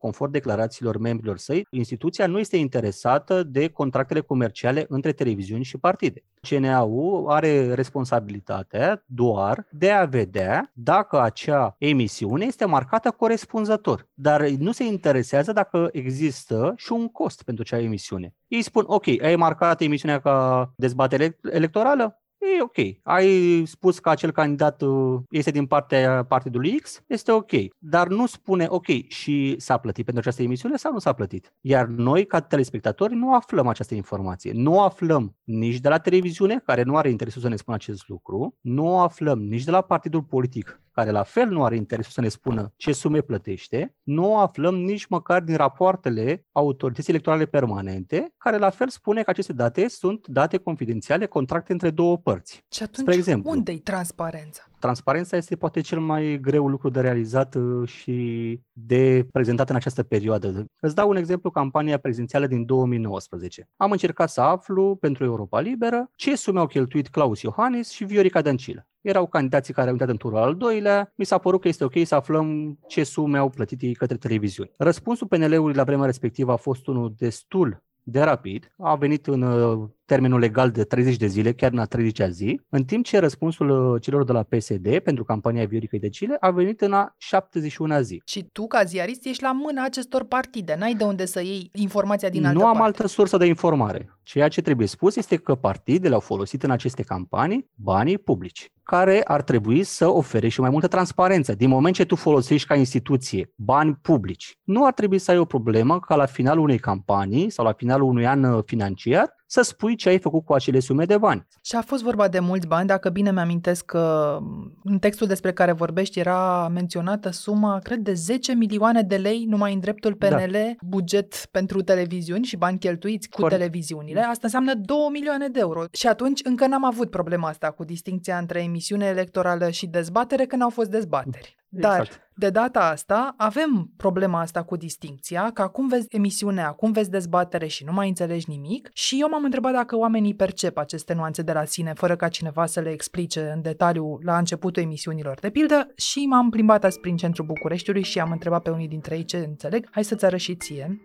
conform 0.00 0.30
declarațiilor 0.30 0.98
membrilor 0.98 1.38
săi, 1.38 1.66
instituția 1.70 2.26
nu 2.26 2.38
este 2.38 2.56
interesată 2.56 3.42
de 3.42 3.68
contractele 3.68 4.20
comerciale 4.20 4.84
între 4.88 5.12
televiziuni 5.12 5.64
și 5.64 5.78
partide. 5.78 6.22
CNAU 6.48 7.26
are 7.26 7.74
responsabilitatea 7.74 9.04
doar 9.06 9.66
de 9.70 9.90
a 9.90 10.04
vedea 10.04 10.70
dacă 10.74 11.20
acea 11.20 11.74
emisiune 11.78 12.44
este 12.44 12.64
marcată 12.64 13.10
corespunzător, 13.10 14.08
dar 14.14 14.48
nu 14.48 14.72
se 14.72 14.84
interesează 14.84 15.52
dacă 15.52 15.88
există 15.92 16.74
și 16.76 16.92
un 16.92 17.08
cost 17.08 17.42
pentru 17.42 17.64
acea 17.66 17.82
emisiune. 17.82 18.34
Ei 18.48 18.62
spun, 18.62 18.84
ok, 18.86 19.06
ai 19.06 19.36
marcat 19.36 19.80
emisiunea 19.80 20.20
ca 20.20 20.72
dezbatere 20.76 21.38
electorală? 21.52 22.20
E 22.40 22.62
ok. 22.62 22.76
Ai 23.02 23.62
spus 23.66 23.98
că 23.98 24.10
acel 24.10 24.30
candidat 24.30 24.82
uh, 24.82 25.20
este 25.30 25.50
din 25.50 25.66
partea 25.66 26.24
partidului 26.24 26.78
X, 26.78 27.02
este 27.06 27.32
ok. 27.32 27.50
Dar 27.78 28.08
nu 28.08 28.26
spune 28.26 28.66
ok 28.68 28.86
și 29.08 29.54
s-a 29.58 29.78
plătit 29.78 30.04
pentru 30.04 30.22
această 30.22 30.42
emisiune 30.42 30.76
sau 30.76 30.92
nu 30.92 30.98
s-a 30.98 31.12
plătit. 31.12 31.54
Iar 31.60 31.86
noi, 31.86 32.26
ca 32.26 32.40
telespectatori, 32.40 33.14
nu 33.14 33.34
aflăm 33.34 33.66
această 33.66 33.94
informație. 33.94 34.52
Nu 34.54 34.80
aflăm 34.80 35.36
nici 35.44 35.80
de 35.80 35.88
la 35.88 35.98
televiziune, 35.98 36.62
care 36.64 36.82
nu 36.82 36.96
are 36.96 37.10
interesul 37.10 37.42
să 37.42 37.48
ne 37.48 37.56
spună 37.56 37.76
acest 37.76 38.08
lucru, 38.08 38.58
nu 38.60 38.98
aflăm 38.98 39.38
nici 39.38 39.64
de 39.64 39.70
la 39.70 39.80
partidul 39.80 40.22
politic 40.22 40.80
care 41.00 41.12
la 41.12 41.22
fel 41.22 41.48
nu 41.48 41.64
are 41.64 41.76
interesul 41.76 42.12
să 42.12 42.20
ne 42.20 42.28
spună 42.28 42.72
ce 42.76 42.92
sume 42.92 43.20
plătește, 43.20 43.94
nu 44.02 44.32
o 44.32 44.36
aflăm 44.36 44.74
nici 44.74 45.06
măcar 45.06 45.42
din 45.42 45.56
rapoartele 45.56 46.46
autorității 46.52 47.12
electorale 47.12 47.46
permanente, 47.46 48.34
care 48.36 48.56
la 48.56 48.70
fel 48.70 48.88
spune 48.88 49.22
că 49.22 49.30
aceste 49.30 49.52
date 49.52 49.88
sunt 49.88 50.26
date 50.26 50.56
confidențiale, 50.56 51.26
contracte 51.26 51.72
între 51.72 51.90
două 51.90 52.16
părți. 52.16 52.64
Și 52.72 52.82
atunci, 52.82 53.06
Spre 53.06 53.14
exemplu, 53.14 53.50
unde 53.50 53.72
e 53.72 53.78
transparența? 53.78 54.69
Transparența 54.80 55.36
este 55.36 55.56
poate 55.56 55.80
cel 55.80 56.00
mai 56.00 56.38
greu 56.40 56.68
lucru 56.68 56.88
de 56.88 57.00
realizat 57.00 57.54
uh, 57.54 57.88
și 57.88 58.60
de 58.72 59.26
prezentat 59.32 59.70
în 59.70 59.76
această 59.76 60.02
perioadă. 60.02 60.64
Îți 60.80 60.94
dau 60.94 61.08
un 61.08 61.16
exemplu, 61.16 61.50
campania 61.50 61.98
prezidențială 61.98 62.46
din 62.46 62.64
2019. 62.64 63.68
Am 63.76 63.90
încercat 63.90 64.30
să 64.30 64.40
aflu 64.40 64.96
pentru 65.00 65.24
Europa 65.24 65.60
Liberă 65.60 66.10
ce 66.14 66.36
sume 66.36 66.58
au 66.58 66.66
cheltuit 66.66 67.08
Claus 67.08 67.42
Iohannis 67.42 67.90
și 67.90 68.04
Viorica 68.04 68.42
Dăncilă. 68.42 68.86
Erau 69.00 69.26
candidații 69.26 69.74
care 69.74 69.86
au 69.86 69.92
intrat 69.92 70.10
în 70.10 70.16
turul 70.16 70.38
al 70.38 70.56
doilea, 70.56 71.12
mi 71.16 71.24
s-a 71.24 71.38
părut 71.38 71.60
că 71.60 71.68
este 71.68 71.84
ok 71.84 71.94
să 72.04 72.14
aflăm 72.14 72.78
ce 72.86 73.04
sume 73.04 73.38
au 73.38 73.48
plătit 73.48 73.82
ei 73.82 73.94
către 73.94 74.16
televiziuni. 74.16 74.70
Răspunsul 74.76 75.26
PNL-ului 75.26 75.74
la 75.74 75.84
vremea 75.84 76.06
respectivă 76.06 76.52
a 76.52 76.56
fost 76.56 76.86
unul 76.86 77.14
destul 77.18 77.82
de 78.02 78.20
rapid, 78.20 78.72
a 78.78 78.94
venit 78.94 79.26
în 79.26 79.42
uh, 79.42 79.88
termenul 80.10 80.38
legal 80.38 80.70
de 80.70 80.84
30 80.84 81.16
de 81.16 81.26
zile, 81.26 81.52
chiar 81.52 81.72
în 81.72 81.78
a 81.78 81.86
30-a 81.86 82.28
zi, 82.28 82.60
în 82.68 82.84
timp 82.84 83.04
ce 83.04 83.18
răspunsul 83.18 83.70
uh, 83.70 84.02
celor 84.02 84.24
de 84.24 84.32
la 84.32 84.42
PSD 84.42 84.98
pentru 84.98 85.24
campania 85.24 85.66
Viorica 85.66 85.96
de 86.00 86.08
Cile 86.08 86.36
a 86.40 86.50
venit 86.50 86.80
în 86.80 86.92
a 86.92 87.16
71-a 87.36 88.00
zi. 88.00 88.22
Și 88.24 88.42
tu, 88.52 88.66
ca 88.66 88.82
ziarist, 88.82 89.26
ești 89.26 89.42
la 89.42 89.52
mâna 89.52 89.84
acestor 89.84 90.24
partide, 90.24 90.76
n-ai 90.78 90.94
de 90.94 91.04
unde 91.04 91.24
să 91.24 91.40
iei 91.40 91.70
informația 91.74 92.28
din 92.28 92.44
altă 92.44 92.58
Nu 92.58 92.64
am 92.66 92.72
parte. 92.72 92.86
altă 92.86 93.06
sursă 93.06 93.36
de 93.36 93.46
informare. 93.46 94.18
Ceea 94.22 94.48
ce 94.48 94.60
trebuie 94.60 94.86
spus 94.86 95.16
este 95.16 95.36
că 95.36 95.54
partidele 95.54 96.14
au 96.14 96.20
folosit 96.20 96.62
în 96.62 96.70
aceste 96.70 97.02
campanii 97.02 97.70
banii 97.74 98.18
publici 98.18 98.72
care 98.82 99.20
ar 99.24 99.42
trebui 99.42 99.82
să 99.82 100.08
ofere 100.08 100.48
și 100.48 100.60
mai 100.60 100.70
multă 100.70 100.86
transparență. 100.86 101.54
Din 101.54 101.68
moment 101.68 101.94
ce 101.94 102.04
tu 102.04 102.16
folosești 102.16 102.68
ca 102.68 102.74
instituție 102.74 103.52
bani 103.56 103.98
publici, 104.02 104.58
nu 104.62 104.84
ar 104.84 104.92
trebui 104.92 105.18
să 105.18 105.30
ai 105.30 105.38
o 105.38 105.44
problemă 105.44 106.00
ca 106.00 106.14
la 106.14 106.26
finalul 106.26 106.62
unei 106.62 106.78
campanii 106.78 107.50
sau 107.50 107.64
la 107.64 107.72
finalul 107.72 108.08
unui 108.08 108.26
an 108.26 108.42
uh, 108.42 108.62
financiar 108.64 109.38
să 109.50 109.62
spui 109.62 109.94
ce 109.94 110.08
ai 110.08 110.18
făcut 110.18 110.44
cu 110.44 110.52
acele 110.52 110.80
sume 110.80 111.04
de 111.04 111.18
bani. 111.18 111.46
Și 111.62 111.76
a 111.76 111.80
fost 111.82 112.02
vorba 112.02 112.28
de 112.28 112.38
mulți 112.38 112.66
bani, 112.66 112.86
dacă 112.86 113.08
bine 113.08 113.32
mi-amintesc 113.32 113.84
că 113.84 114.38
în 114.84 114.98
textul 114.98 115.26
despre 115.26 115.52
care 115.52 115.72
vorbești 115.72 116.18
era 116.18 116.68
menționată 116.68 117.30
suma, 117.30 117.78
cred, 117.78 117.98
de 117.98 118.12
10 118.12 118.52
milioane 118.52 119.02
de 119.02 119.16
lei 119.16 119.44
numai 119.44 119.72
în 119.72 119.80
dreptul 119.80 120.14
PNL, 120.14 120.50
da. 120.50 120.86
buget 120.86 121.34
pentru 121.50 121.82
televiziuni 121.82 122.44
și 122.44 122.56
bani 122.56 122.78
cheltuiți 122.78 123.28
cu 123.28 123.40
Corect. 123.40 123.60
televiziunile. 123.60 124.20
Asta 124.20 124.40
înseamnă 124.42 124.74
2 124.74 124.96
milioane 125.12 125.48
de 125.48 125.58
euro. 125.60 125.84
Și 125.92 126.06
atunci 126.06 126.40
încă 126.44 126.66
n-am 126.66 126.84
avut 126.84 127.10
problema 127.10 127.48
asta 127.48 127.70
cu 127.70 127.84
distinția 127.84 128.38
între 128.38 128.62
emisiune 128.62 129.06
electorală 129.06 129.70
și 129.70 129.86
dezbatere 129.86 130.44
când 130.44 130.62
au 130.62 130.70
fost 130.70 130.90
dezbateri. 130.90 131.56
Exact. 131.76 132.29
Dar 132.40 132.50
De 132.50 132.58
data 132.58 132.80
asta 132.80 133.34
avem 133.36 133.90
problema 133.96 134.40
asta 134.40 134.62
cu 134.62 134.76
distincția, 134.76 135.50
că 135.54 135.62
acum 135.62 135.88
vezi 135.88 136.06
emisiune, 136.10 136.62
acum 136.62 136.92
vezi 136.92 137.10
dezbatere 137.10 137.66
și 137.66 137.84
nu 137.84 137.92
mai 137.92 138.08
înțelegi 138.08 138.48
nimic 138.48 138.90
și 138.92 139.16
eu 139.20 139.28
m-am 139.28 139.44
întrebat 139.44 139.72
dacă 139.72 139.96
oamenii 139.96 140.34
percep 140.34 140.76
aceste 140.76 141.14
nuanțe 141.14 141.42
de 141.42 141.52
la 141.52 141.64
sine 141.64 141.92
fără 141.92 142.16
ca 142.16 142.28
cineva 142.28 142.66
să 142.66 142.80
le 142.80 142.90
explice 142.90 143.52
în 143.54 143.62
detaliu 143.62 144.18
la 144.22 144.38
începutul 144.38 144.82
emisiunilor 144.82 145.38
de 145.40 145.50
pildă 145.50 145.92
și 145.96 146.26
m-am 146.26 146.50
plimbat 146.50 146.84
azi 146.84 147.00
prin 147.00 147.16
centrul 147.16 147.46
Bucureștiului 147.46 148.02
și 148.02 148.20
am 148.20 148.30
întrebat 148.30 148.62
pe 148.62 148.70
unii 148.70 148.88
dintre 148.88 149.16
ei 149.16 149.24
ce 149.24 149.36
înțeleg. 149.36 149.88
Hai 149.90 150.04
să-ți 150.04 150.24
arăt 150.24 150.40
și 150.40 150.54
ție. 150.54 151.04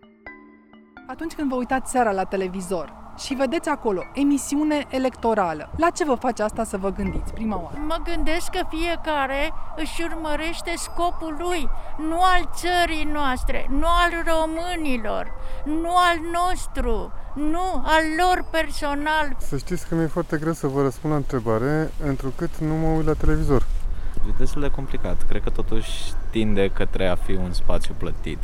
Atunci 1.08 1.34
când 1.34 1.50
vă 1.50 1.56
uitați 1.56 1.92
seara 1.92 2.12
la 2.12 2.24
televizor, 2.24 3.05
și 3.18 3.34
vedeți 3.34 3.70
acolo 3.70 4.04
emisiune 4.14 4.86
electorală. 4.90 5.70
La 5.76 5.90
ce 5.90 6.06
vă 6.06 6.16
face 6.16 6.44
asta 6.44 6.64
să 6.64 6.78
vă 6.78 6.92
gândiți 6.92 7.34
prima 7.34 7.62
oară? 7.64 7.78
Mă 7.88 7.98
gândesc 8.04 8.50
că 8.50 8.60
fiecare 8.70 9.54
își 9.76 10.02
urmărește 10.04 10.74
scopul 10.76 11.36
lui, 11.40 11.70
nu 12.10 12.22
al 12.22 12.50
țării 12.54 13.10
noastre, 13.14 13.66
nu 13.70 13.86
al 13.88 14.12
românilor, 14.32 15.32
nu 15.64 15.90
al 15.90 16.18
nostru, 16.40 17.12
nu 17.34 17.84
al 17.84 18.04
lor 18.18 18.46
personal. 18.50 19.36
Să 19.38 19.58
știți 19.58 19.88
că 19.88 19.96
mi-e 19.96 20.08
foarte 20.08 20.38
greu 20.38 20.54
să 20.54 20.68
vă 20.68 20.82
răspund 20.82 21.14
la 21.14 21.20
întrebare, 21.20 21.92
întrucât 22.04 22.58
nu 22.58 22.76
mă 22.76 22.88
uit 22.88 23.06
la 23.06 23.14
televizor. 23.14 23.66
E 24.28 24.34
destul 24.38 24.62
de 24.62 24.70
complicat. 24.70 25.24
Cred 25.28 25.44
că 25.44 25.50
totuși 25.50 26.14
tinde 26.30 26.70
către 26.70 27.08
a 27.08 27.16
fi 27.16 27.32
un 27.32 27.54
spațiu 27.54 27.94
plătit 27.98 28.44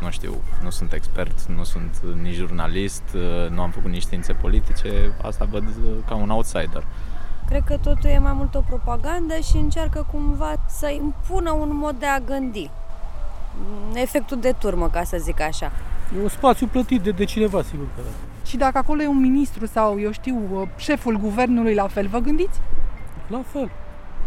nu 0.00 0.10
știu, 0.10 0.34
nu 0.62 0.70
sunt 0.70 0.92
expert, 0.92 1.42
nu 1.42 1.64
sunt 1.64 2.00
nici 2.22 2.34
jurnalist, 2.34 3.02
nu 3.50 3.62
am 3.62 3.70
făcut 3.70 3.90
nici 3.90 4.02
științe 4.02 4.32
politice, 4.32 5.12
asta 5.22 5.44
văd 5.50 5.64
ca 6.08 6.14
un 6.14 6.30
outsider. 6.30 6.84
Cred 7.48 7.62
că 7.66 7.76
totul 7.76 8.10
e 8.10 8.18
mai 8.18 8.32
mult 8.32 8.54
o 8.54 8.60
propagandă 8.60 9.34
și 9.38 9.56
încearcă 9.56 10.06
cumva 10.12 10.52
să 10.68 10.88
impună 10.88 11.50
un 11.50 11.76
mod 11.76 11.94
de 11.98 12.06
a 12.06 12.18
gândi. 12.18 12.70
Efectul 13.94 14.40
de 14.40 14.52
turmă, 14.58 14.88
ca 14.88 15.04
să 15.04 15.16
zic 15.16 15.40
așa. 15.40 15.72
E 16.18 16.22
un 16.22 16.28
spațiu 16.28 16.66
plătit 16.66 17.00
de, 17.00 17.10
de 17.10 17.24
cineva, 17.24 17.62
sigur 17.62 17.86
că 17.94 18.00
da. 18.04 18.10
Și 18.46 18.56
dacă 18.56 18.78
acolo 18.78 19.02
e 19.02 19.06
un 19.06 19.20
ministru 19.20 19.66
sau, 19.66 20.00
eu 20.00 20.12
știu, 20.12 20.68
șeful 20.76 21.16
guvernului 21.16 21.74
la 21.74 21.86
fel, 21.86 22.06
vă 22.06 22.18
gândiți? 22.18 22.60
La 23.26 23.42
fel. 23.52 23.70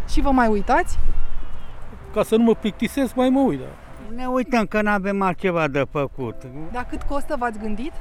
Și 0.07 0.21
vă 0.21 0.29
mai 0.29 0.47
uitați? 0.47 0.97
Ca 2.13 2.23
să 2.23 2.35
nu 2.35 2.43
mă 2.43 2.53
plictisesc, 2.53 3.15
mai 3.15 3.29
mă 3.29 3.39
uit, 3.39 3.59
da. 3.59 3.65
Ne 4.15 4.25
uităm 4.25 4.65
că 4.65 4.81
nu 4.81 4.89
avem 4.89 5.21
altceva 5.21 5.67
de 5.67 5.83
făcut. 5.91 6.35
Dar 6.71 6.85
cât 6.85 7.01
costă, 7.01 7.35
v-ați 7.39 7.59
gândit? 7.59 7.91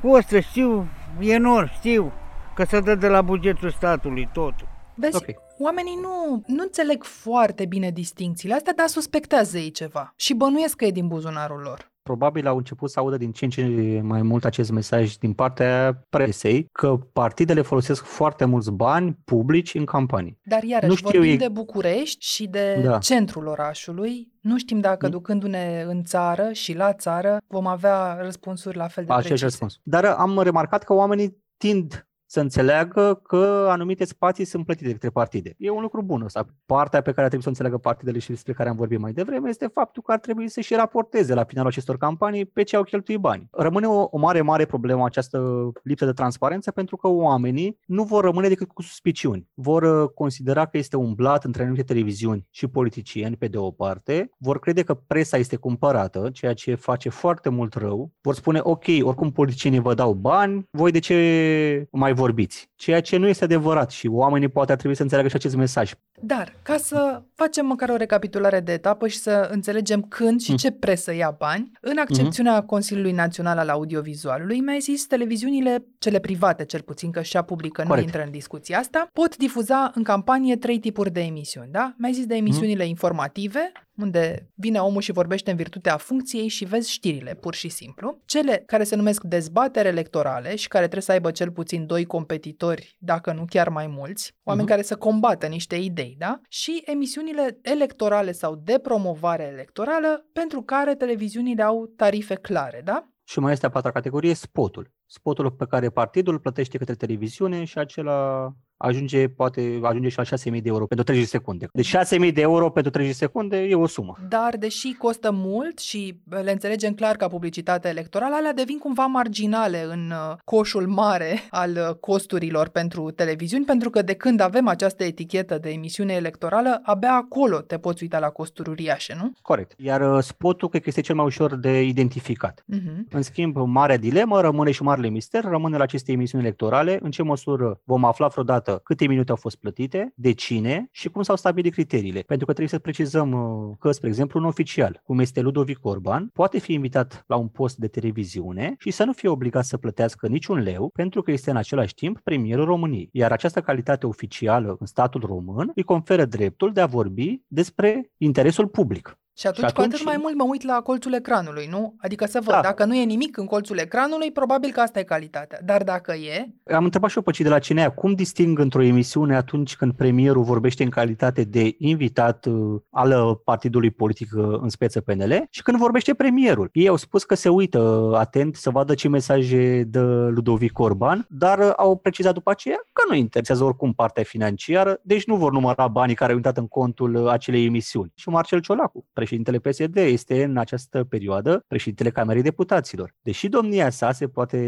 Costă, 0.00 0.40
știu, 0.40 0.88
e 1.20 1.32
enorm, 1.32 1.70
știu, 1.72 2.12
că 2.54 2.64
se 2.64 2.80
dă 2.80 2.94
de 2.94 3.08
la 3.08 3.22
bugetul 3.22 3.70
statului 3.70 4.28
totul. 4.32 4.68
Vezi, 4.94 5.16
okay. 5.16 5.36
oamenii 5.58 5.98
nu, 6.02 6.42
nu 6.46 6.62
înțeleg 6.62 7.04
foarte 7.04 7.66
bine 7.66 7.90
distincțiile 7.90 8.54
astea, 8.54 8.72
dar 8.76 8.86
suspectează 8.86 9.58
ei 9.58 9.70
ceva 9.70 10.12
și 10.16 10.34
bănuiesc 10.34 10.76
că 10.76 10.84
e 10.84 10.90
din 10.90 11.08
buzunarul 11.08 11.60
lor 11.60 11.91
probabil 12.02 12.46
au 12.46 12.56
început 12.56 12.90
să 12.90 12.98
audă 12.98 13.16
din 13.16 13.32
ce 13.32 13.44
în 13.44 13.50
ce 13.50 14.00
mai 14.02 14.22
mult 14.22 14.44
acest 14.44 14.70
mesaj 14.70 15.14
din 15.14 15.32
partea 15.32 16.04
presei 16.08 16.68
că 16.72 16.98
partidele 17.12 17.60
folosesc 17.60 18.04
foarte 18.04 18.44
mulți 18.44 18.72
bani 18.72 19.18
publici 19.24 19.74
în 19.74 19.84
campanii. 19.84 20.38
Dar 20.42 20.62
iarăși 20.62 20.90
nu 20.90 20.96
știu 20.96 21.10
vorbim 21.10 21.30
ei... 21.30 21.36
de 21.36 21.48
București 21.48 22.26
și 22.26 22.46
de 22.46 22.80
da. 22.84 22.98
centrul 22.98 23.46
orașului. 23.46 24.32
Nu 24.40 24.58
știm 24.58 24.80
dacă 24.80 25.06
mm. 25.06 25.12
ducându-ne 25.12 25.84
în 25.86 26.04
țară 26.04 26.52
și 26.52 26.74
la 26.74 26.92
țară 26.92 27.38
vom 27.46 27.66
avea 27.66 28.18
răspunsuri 28.20 28.76
la 28.76 28.88
fel 28.88 29.04
de 29.04 29.12
Aceeași 29.12 29.28
precise. 29.28 29.44
răspuns. 29.44 29.80
Dar 29.82 30.04
am 30.04 30.40
remarcat 30.40 30.84
că 30.84 30.92
oamenii 30.92 31.42
tind 31.56 32.06
să 32.32 32.40
înțeleagă 32.40 33.20
că 33.22 33.66
anumite 33.70 34.04
spații 34.04 34.44
sunt 34.44 34.64
plătite 34.64 34.86
de 34.86 34.92
către 34.92 35.10
partide. 35.10 35.54
E 35.58 35.70
un 35.70 35.80
lucru 35.82 36.02
bun 36.02 36.22
ăsta. 36.22 36.46
Partea 36.66 37.00
pe 37.00 37.12
care 37.12 37.28
trebuie 37.28 37.40
să 37.40 37.46
o 37.46 37.50
înțeleagă 37.50 37.78
partidele 37.78 38.18
și 38.18 38.28
despre 38.28 38.52
care 38.52 38.68
am 38.68 38.76
vorbit 38.76 38.98
mai 38.98 39.12
devreme 39.12 39.48
este 39.48 39.66
faptul 39.66 40.02
că 40.02 40.12
ar 40.12 40.18
trebui 40.18 40.48
să 40.48 40.60
și 40.60 40.74
raporteze 40.74 41.34
la 41.34 41.44
finalul 41.44 41.70
acestor 41.70 41.96
campanii 41.96 42.44
pe 42.44 42.62
ce 42.62 42.76
au 42.76 42.82
cheltuit 42.82 43.18
bani. 43.18 43.48
Rămâne 43.50 43.86
o, 43.86 44.08
o 44.10 44.18
mare, 44.18 44.40
mare 44.40 44.64
problemă 44.64 45.04
această 45.04 45.70
lipsă 45.82 46.04
de 46.04 46.12
transparență 46.12 46.70
pentru 46.70 46.96
că 46.96 47.08
oamenii 47.08 47.78
nu 47.86 48.02
vor 48.02 48.24
rămâne 48.24 48.48
decât 48.48 48.68
cu 48.68 48.82
suspiciuni. 48.82 49.48
Vor 49.54 49.82
uh, 49.82 50.08
considera 50.14 50.66
că 50.66 50.76
este 50.76 50.96
un 50.96 51.14
blat 51.14 51.44
între 51.44 51.62
anumite 51.62 51.84
televiziuni 51.84 52.46
și 52.50 52.66
politicieni 52.66 53.36
pe 53.36 53.46
de 53.46 53.58
o 53.58 53.70
parte, 53.70 54.30
vor 54.38 54.58
crede 54.58 54.82
că 54.82 54.94
presa 54.94 55.36
este 55.36 55.56
cumpărată, 55.56 56.30
ceea 56.32 56.54
ce 56.54 56.74
face 56.74 57.08
foarte 57.08 57.48
mult 57.48 57.74
rău. 57.74 58.12
Vor 58.20 58.34
spune, 58.34 58.60
ok, 58.62 58.84
oricum 59.02 59.32
politicienii 59.32 59.80
vă 59.80 59.94
dau 59.94 60.12
bani, 60.12 60.68
voi 60.70 60.90
de 60.90 60.98
ce 60.98 61.88
mai 61.90 62.20
vorbiți, 62.22 62.70
ceea 62.74 63.00
ce 63.00 63.16
nu 63.16 63.28
este 63.28 63.44
adevărat 63.44 63.90
și 63.90 64.06
oamenii 64.06 64.48
poate 64.48 64.72
ar 64.72 64.78
trebui 64.78 64.96
să 64.96 65.02
înțeleagă 65.02 65.30
și 65.30 65.36
acest 65.36 65.56
mesaj. 65.56 65.92
Dar, 66.20 66.54
ca 66.62 66.76
să 66.76 67.22
facem 67.34 67.66
măcar 67.66 67.88
o 67.88 67.96
recapitulare 67.96 68.60
de 68.60 68.72
etapă 68.72 69.08
și 69.08 69.18
să 69.18 69.48
înțelegem 69.52 70.02
când 70.02 70.40
și 70.40 70.50
mm. 70.50 70.56
ce 70.56 70.70
presă 70.70 71.14
ia 71.14 71.34
bani, 71.38 71.70
în 71.80 71.98
accepțiunea 71.98 72.62
mm-hmm. 72.62 72.66
Consiliului 72.66 73.12
Național 73.12 73.58
al 73.58 73.68
Audiovizualului, 73.68 74.60
mi-ai 74.60 74.80
zis, 74.80 75.06
televiziunile, 75.06 75.84
cele 75.98 76.18
private 76.18 76.64
cel 76.64 76.80
puțin, 76.80 77.10
că 77.10 77.22
și 77.22 77.36
a 77.36 77.42
publică 77.42 77.82
Corect. 77.82 77.96
nu 77.96 78.02
intră 78.02 78.22
în 78.24 78.30
discuția 78.30 78.78
asta, 78.78 79.08
pot 79.12 79.36
difuza 79.36 79.90
în 79.94 80.02
campanie 80.02 80.56
trei 80.56 80.78
tipuri 80.78 81.10
de 81.10 81.20
emisiuni, 81.20 81.68
da? 81.70 81.94
Mi-ai 81.98 82.12
zis 82.12 82.26
de 82.26 82.34
emisiunile 82.34 82.82
mm. 82.82 82.88
informative, 82.88 83.72
unde 83.96 84.48
vine 84.54 84.78
omul 84.78 85.00
și 85.00 85.12
vorbește 85.12 85.50
în 85.50 85.56
virtutea 85.56 85.96
funcției 85.96 86.48
și 86.48 86.64
vezi 86.64 86.90
știrile, 86.90 87.34
pur 87.34 87.54
și 87.54 87.68
simplu. 87.68 88.20
Cele 88.24 88.62
care 88.66 88.84
se 88.84 88.96
numesc 88.96 89.22
dezbatere 89.22 89.88
electorale 89.88 90.56
și 90.56 90.68
care 90.68 90.82
trebuie 90.82 91.02
să 91.02 91.12
aibă 91.12 91.30
cel 91.30 91.50
puțin 91.50 91.86
doi 91.86 92.04
competitori, 92.04 92.96
dacă 92.98 93.32
nu 93.32 93.44
chiar 93.48 93.68
mai 93.68 93.86
mulți, 93.86 94.32
oameni 94.42 94.66
uh-huh. 94.66 94.70
care 94.70 94.82
să 94.82 94.96
combată 94.96 95.46
niște 95.46 95.76
idei, 95.76 96.14
da? 96.18 96.40
Și 96.48 96.82
emisiunile 96.84 97.58
electorale 97.62 98.32
sau 98.32 98.54
de 98.54 98.78
promovare 98.78 99.42
electorală, 99.42 100.26
pentru 100.32 100.62
care 100.62 100.94
televiziunile 100.94 101.62
au 101.62 101.92
tarife 101.96 102.34
clare, 102.34 102.80
da? 102.84 103.06
Și 103.24 103.38
mai 103.38 103.52
este 103.52 103.66
a 103.66 103.70
patra 103.70 103.90
categorie, 103.90 104.34
spotul. 104.34 104.90
Spotul 105.06 105.50
pe 105.50 105.66
care 105.66 105.90
partidul 105.90 106.38
plătește 106.38 106.78
către 106.78 106.94
televiziune 106.94 107.64
și 107.64 107.78
acela 107.78 108.52
ajunge, 108.82 109.28
poate 109.28 109.80
ajunge 109.82 110.08
și 110.08 110.18
la 110.18 110.24
6.000 110.24 110.32
de 110.44 110.60
euro 110.64 110.86
pentru 110.86 111.04
30 111.04 111.28
secunde. 111.28 111.68
Deci 111.72 111.96
6.000 111.96 112.32
de 112.32 112.40
euro 112.40 112.70
pentru 112.70 112.92
30 112.92 113.14
secunde 113.14 113.56
e 113.56 113.74
o 113.74 113.86
sumă. 113.86 114.16
Dar 114.28 114.56
deși 114.58 114.92
costă 114.92 115.30
mult 115.30 115.78
și 115.78 116.20
le 116.28 116.50
înțelegem 116.50 116.94
clar 116.94 117.16
ca 117.16 117.28
publicitate 117.28 117.88
electorală, 117.88 118.34
alea 118.34 118.52
devin 118.52 118.78
cumva 118.78 119.06
marginale 119.06 119.86
în 119.90 120.10
uh, 120.10 120.36
coșul 120.44 120.86
mare 120.86 121.40
al 121.50 121.70
uh, 121.70 121.94
costurilor 122.00 122.68
pentru 122.68 123.10
televiziuni, 123.10 123.64
pentru 123.64 123.90
că 123.90 124.02
de 124.02 124.14
când 124.14 124.40
avem 124.40 124.68
această 124.68 125.04
etichetă 125.04 125.58
de 125.58 125.70
emisiune 125.70 126.12
electorală, 126.12 126.80
abia 126.82 127.12
acolo 127.12 127.60
te 127.60 127.78
poți 127.78 128.02
uita 128.02 128.18
la 128.18 128.28
costuri 128.28 128.70
uriașe, 128.70 129.14
nu? 129.20 129.32
Corect. 129.42 129.72
Iar 129.76 130.14
uh, 130.14 130.22
spotul 130.22 130.68
cred 130.68 130.82
că 130.82 130.88
este 130.88 131.00
cel 131.00 131.14
mai 131.14 131.24
ușor 131.24 131.56
de 131.56 131.82
identificat. 131.82 132.64
Uh-huh. 132.74 133.10
În 133.10 133.22
schimb, 133.22 133.56
marea 133.56 133.96
dilemă 133.96 134.40
rămâne 134.40 134.70
și 134.70 134.82
marele 134.82 135.08
mister, 135.08 135.44
rămâne 135.44 135.76
la 135.76 135.82
aceste 135.82 136.12
emisiuni 136.12 136.44
electorale, 136.44 136.98
în 137.02 137.10
ce 137.10 137.22
măsură 137.22 137.80
vom 137.84 138.04
afla 138.04 138.26
vreodată 138.26 138.71
arată 138.72 138.84
câte 138.84 139.06
minute 139.06 139.30
au 139.30 139.36
fost 139.36 139.56
plătite, 139.56 140.12
de 140.16 140.32
cine 140.32 140.88
și 140.90 141.08
cum 141.08 141.22
s-au 141.22 141.36
stabilit 141.36 141.72
criteriile. 141.72 142.20
Pentru 142.20 142.46
că 142.46 142.52
trebuie 142.52 142.68
să 142.68 142.78
precizăm 142.78 143.32
uh, 143.32 143.76
că, 143.78 143.90
spre 143.90 144.08
exemplu, 144.08 144.40
un 144.40 144.46
oficial, 144.46 145.00
cum 145.04 145.18
este 145.18 145.40
Ludovic 145.40 145.84
Orban, 145.84 146.30
poate 146.32 146.58
fi 146.58 146.72
invitat 146.72 147.24
la 147.26 147.36
un 147.36 147.48
post 147.48 147.76
de 147.76 147.88
televiziune 147.88 148.74
și 148.78 148.90
să 148.90 149.04
nu 149.04 149.12
fie 149.12 149.28
obligat 149.28 149.64
să 149.64 149.76
plătească 149.76 150.28
niciun 150.28 150.58
leu, 150.58 150.90
pentru 150.94 151.22
că 151.22 151.30
este 151.30 151.50
în 151.50 151.56
același 151.56 151.94
timp 151.94 152.20
premierul 152.20 152.64
României. 152.64 153.08
Iar 153.12 153.32
această 153.32 153.60
calitate 153.60 154.06
oficială 154.06 154.76
în 154.78 154.86
statul 154.86 155.20
român 155.20 155.70
îi 155.74 155.82
conferă 155.82 156.24
dreptul 156.24 156.72
de 156.72 156.80
a 156.80 156.86
vorbi 156.86 157.42
despre 157.48 158.10
interesul 158.16 158.68
public. 158.68 159.16
Și 159.34 159.46
atunci, 159.46 159.66
și 159.66 159.72
atunci 159.72 159.88
cu 159.88 159.94
atât 159.94 160.06
mai 160.06 160.16
mult 160.20 160.34
mă 160.34 160.44
uit 160.44 160.62
la 160.62 160.80
colțul 160.80 161.12
ecranului, 161.12 161.66
nu? 161.70 161.94
Adică 161.98 162.26
să 162.26 162.40
văd, 162.44 162.54
da. 162.54 162.60
dacă 162.60 162.84
nu 162.84 162.94
e 162.94 163.04
nimic 163.04 163.36
în 163.36 163.46
colțul 163.46 163.78
ecranului, 163.78 164.30
probabil 164.30 164.70
că 164.70 164.80
asta 164.80 164.98
e 164.98 165.02
calitatea. 165.02 165.58
Dar 165.64 165.82
dacă 165.82 166.12
e... 166.12 166.46
Am 166.74 166.84
întrebat 166.84 167.10
și 167.10 167.16
eu 167.16 167.22
pe 167.22 167.30
cei 167.30 167.44
de 167.44 167.50
la 167.50 167.58
Cinea, 167.58 167.90
cum 167.90 168.12
disting 168.12 168.58
într-o 168.58 168.82
emisiune 168.82 169.36
atunci 169.36 169.76
când 169.76 169.92
premierul 169.92 170.42
vorbește 170.42 170.82
în 170.82 170.88
calitate 170.88 171.44
de 171.44 171.74
invitat 171.78 172.46
uh, 172.46 172.80
al 172.90 173.36
partidului 173.44 173.90
politic 173.90 174.28
uh, 174.36 174.58
în 174.60 174.68
speță 174.68 175.00
PNL 175.00 175.46
și 175.50 175.62
când 175.62 175.78
vorbește 175.78 176.14
premierul. 176.14 176.68
Ei 176.72 176.88
au 176.88 176.96
spus 176.96 177.24
că 177.24 177.34
se 177.34 177.48
uită 177.48 178.10
atent 178.14 178.56
să 178.56 178.70
vadă 178.70 178.94
ce 178.94 179.08
mesaje 179.08 179.82
dă 179.82 180.28
Ludovic 180.34 180.78
Orban, 180.78 181.26
dar 181.28 181.58
uh, 181.58 181.72
au 181.76 181.96
precizat 181.96 182.34
după 182.34 182.50
aceea 182.50 182.78
că 182.92 183.02
nu 183.08 183.14
interesează 183.14 183.64
oricum 183.64 183.92
partea 183.92 184.22
financiară, 184.22 185.00
deci 185.02 185.24
nu 185.24 185.36
vor 185.36 185.52
număra 185.52 185.88
banii 185.88 186.14
care 186.14 186.30
au 186.30 186.36
intrat 186.36 186.56
în 186.56 186.68
contul 186.68 187.28
acelei 187.28 187.64
emisiuni. 187.64 188.12
Și 188.14 188.28
Marcel 188.28 188.60
Ciolacu, 188.60 189.06
președintele 189.22 189.58
PSD 189.58 189.96
este 189.96 190.44
în 190.44 190.56
această 190.56 191.04
perioadă 191.04 191.64
președintele 191.68 192.10
Camerei 192.10 192.42
Deputaților. 192.42 193.14
Deși 193.20 193.48
domnia 193.48 193.90
sa 193.90 194.12
se 194.12 194.28
poate... 194.28 194.58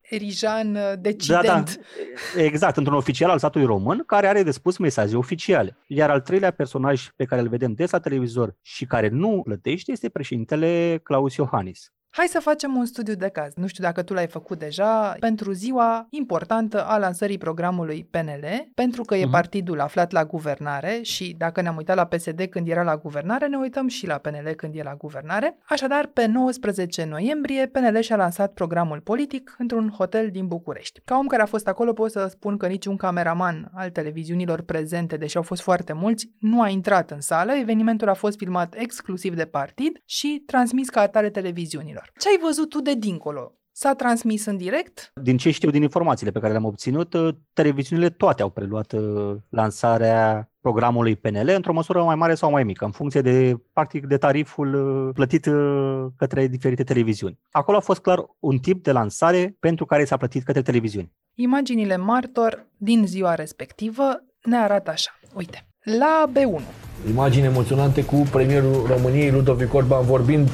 Erijan 0.00 0.78
decident. 1.00 1.44
Da, 1.44 1.62
da, 2.36 2.42
exact, 2.42 2.76
într-un 2.76 2.96
oficial 2.96 3.30
al 3.30 3.38
statului 3.38 3.66
român 3.66 4.02
care 4.06 4.26
are 4.26 4.42
de 4.42 4.50
spus 4.50 4.76
mesaje 4.76 5.16
oficiale. 5.16 5.78
Iar 5.86 6.10
al 6.10 6.20
treilea 6.20 6.50
personaj 6.50 7.08
pe 7.16 7.24
care 7.24 7.40
îl 7.40 7.48
vedem 7.48 7.72
des 7.72 7.90
la 7.90 7.98
televizor 7.98 8.56
și 8.62 8.84
care 8.84 9.08
nu 9.08 9.40
plătește 9.44 9.92
este 9.92 10.08
președintele 10.08 11.00
Claus 11.02 11.34
Iohannis. 11.34 11.92
Hai 12.16 12.26
să 12.26 12.40
facem 12.40 12.76
un 12.76 12.84
studiu 12.84 13.14
de 13.14 13.28
caz. 13.28 13.54
Nu 13.54 13.66
știu 13.66 13.84
dacă 13.84 14.02
tu 14.02 14.12
l-ai 14.12 14.26
făcut 14.26 14.58
deja, 14.58 15.16
pentru 15.20 15.52
ziua 15.52 16.06
importantă 16.10 16.84
a 16.84 16.98
lansării 16.98 17.38
programului 17.38 18.08
PNL, 18.10 18.70
pentru 18.74 19.02
că 19.02 19.14
e 19.14 19.26
uh-huh. 19.26 19.30
partidul 19.30 19.80
aflat 19.80 20.12
la 20.12 20.24
guvernare 20.24 20.98
și 21.02 21.34
dacă 21.38 21.60
ne-am 21.60 21.76
uitat 21.76 21.96
la 21.96 22.04
PSD 22.04 22.46
când 22.50 22.68
era 22.68 22.82
la 22.82 22.96
guvernare, 22.96 23.46
ne 23.46 23.56
uităm 23.56 23.88
și 23.88 24.06
la 24.06 24.18
PNL 24.18 24.52
când 24.56 24.74
e 24.76 24.82
la 24.82 24.94
guvernare. 24.94 25.58
Așadar, 25.68 26.06
pe 26.06 26.26
19 26.26 27.04
noiembrie, 27.04 27.66
PNL 27.66 28.00
și-a 28.00 28.16
lansat 28.16 28.52
programul 28.52 29.00
politic 29.00 29.54
într-un 29.58 29.90
hotel 29.96 30.30
din 30.30 30.46
București. 30.46 31.00
Ca 31.04 31.16
om 31.16 31.26
care 31.26 31.42
a 31.42 31.46
fost 31.46 31.68
acolo, 31.68 31.92
pot 31.92 32.10
să 32.10 32.26
spun 32.30 32.56
că 32.56 32.66
niciun 32.66 32.96
cameraman 32.96 33.70
al 33.74 33.90
televiziunilor 33.90 34.62
prezente, 34.62 35.16
deși 35.16 35.36
au 35.36 35.42
fost 35.42 35.62
foarte 35.62 35.92
mulți, 35.92 36.30
nu 36.38 36.62
a 36.62 36.68
intrat 36.68 37.10
în 37.10 37.20
sală. 37.20 37.52
Evenimentul 37.52 38.08
a 38.08 38.14
fost 38.14 38.36
filmat 38.36 38.74
exclusiv 38.78 39.34
de 39.34 39.44
partid 39.44 40.02
și 40.04 40.42
transmis 40.46 40.88
ca 40.88 41.00
atare 41.00 41.30
televiziunilor. 41.30 42.05
Ce 42.18 42.28
ai 42.28 42.38
văzut 42.42 42.68
tu 42.68 42.80
de 42.80 42.94
dincolo? 42.94 43.56
S-a 43.78 43.94
transmis 43.94 44.44
în 44.46 44.56
direct? 44.56 45.12
Din 45.22 45.36
ce 45.36 45.50
știu 45.50 45.70
din 45.70 45.82
informațiile 45.82 46.32
pe 46.32 46.38
care 46.38 46.50
le-am 46.50 46.64
obținut, 46.64 47.14
uh, 47.14 47.34
televiziunile 47.52 48.10
toate 48.10 48.42
au 48.42 48.48
preluat 48.48 48.92
uh, 48.92 49.36
lansarea 49.48 50.50
programului 50.60 51.16
PNL 51.16 51.48
într-o 51.54 51.72
măsură 51.72 52.02
mai 52.02 52.14
mare 52.14 52.34
sau 52.34 52.50
mai 52.50 52.64
mică, 52.64 52.84
în 52.84 52.90
funcție 52.90 53.20
de, 53.20 53.56
practic, 53.72 54.06
de 54.06 54.16
tariful 54.16 54.74
uh, 54.74 55.14
plătit 55.14 55.48
către 56.16 56.46
diferite 56.46 56.84
televiziuni. 56.84 57.38
Acolo 57.50 57.76
a 57.76 57.80
fost 57.80 58.00
clar 58.00 58.24
un 58.38 58.58
tip 58.58 58.82
de 58.82 58.92
lansare 58.92 59.56
pentru 59.60 59.84
care 59.84 60.04
s-a 60.04 60.16
plătit 60.16 60.44
către 60.44 60.62
televiziuni. 60.62 61.12
Imaginile 61.34 61.96
martor 61.96 62.66
din 62.76 63.06
ziua 63.06 63.34
respectivă 63.34 64.24
ne 64.42 64.56
arată 64.56 64.90
așa. 64.90 65.18
Uite, 65.34 65.66
la 65.82 66.30
B1. 66.32 66.62
Imagini 67.10 67.46
emoționante 67.46 68.04
cu 68.04 68.16
premierul 68.16 68.86
României, 68.86 69.30
Ludovic 69.30 69.74
Orban, 69.74 70.04
vorbind 70.04 70.48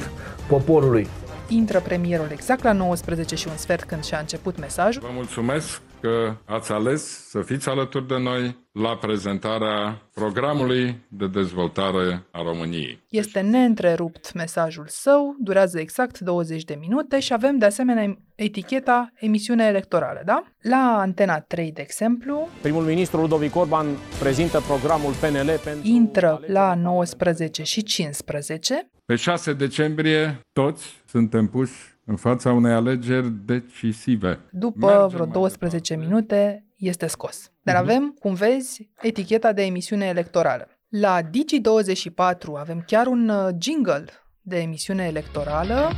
poporului 0.47 1.07
intră 1.47 1.79
premierul 1.79 2.27
exact 2.31 2.63
la 2.63 2.71
19 2.71 3.35
și 3.35 3.47
un 3.47 3.57
sfert 3.57 3.83
când 3.83 4.03
și-a 4.03 4.19
început 4.19 4.59
mesajul. 4.59 5.01
Vă 5.01 5.11
mulțumesc 5.13 5.81
că 6.03 6.35
ați 6.45 6.71
ales 6.71 7.29
să 7.29 7.41
fiți 7.41 7.69
alături 7.69 8.07
de 8.07 8.17
noi 8.17 8.57
la 8.71 8.97
prezentarea 8.97 10.01
programului 10.13 11.05
de 11.07 11.27
dezvoltare 11.27 12.23
a 12.31 12.41
României. 12.41 13.03
Este 13.09 13.39
neîntrerupt 13.39 14.33
mesajul 14.33 14.85
său, 14.87 15.35
durează 15.39 15.79
exact 15.79 16.19
20 16.19 16.63
de 16.63 16.77
minute 16.79 17.19
și 17.19 17.33
avem 17.33 17.57
de 17.57 17.65
asemenea 17.65 18.17
eticheta 18.35 19.11
emisiune 19.15 19.65
electorală, 19.65 20.21
da? 20.25 20.43
La 20.61 20.97
Antena 20.99 21.39
3, 21.39 21.71
de 21.71 21.81
exemplu, 21.81 22.47
primul 22.61 22.83
ministru 22.83 23.19
Ludovic 23.19 23.55
Orban 23.55 23.87
prezintă 24.19 24.59
programul 24.59 25.13
PNL 25.13 25.59
pentru... 25.63 25.87
Intră 25.87 26.41
la 26.47 26.75
19 26.75 27.63
și 27.63 27.83
15. 27.83 28.89
Pe 29.05 29.15
6 29.15 29.53
decembrie 29.53 30.39
toți 30.51 31.01
suntem 31.05 31.47
puși 31.47 31.92
în 32.05 32.15
fața 32.15 32.51
unei 32.51 32.73
alegeri 32.73 33.31
decisive. 33.45 34.39
După 34.51 34.85
Mergem 34.85 35.07
vreo 35.07 35.25
12 35.25 35.95
minute 35.95 36.65
este 36.77 37.07
scos. 37.07 37.51
Dar 37.61 37.75
uh-huh. 37.75 37.79
avem, 37.79 38.15
cum 38.19 38.33
vezi, 38.33 38.89
eticheta 39.01 39.53
de 39.53 39.61
emisiune 39.61 40.05
electorală. 40.05 40.67
La 40.89 41.21
Digi24 41.21 42.59
avem 42.59 42.83
chiar 42.87 43.07
un 43.07 43.29
uh, 43.29 43.49
jingle 43.59 44.05
de 44.41 44.57
emisiune 44.57 45.03
electorală 45.03 45.89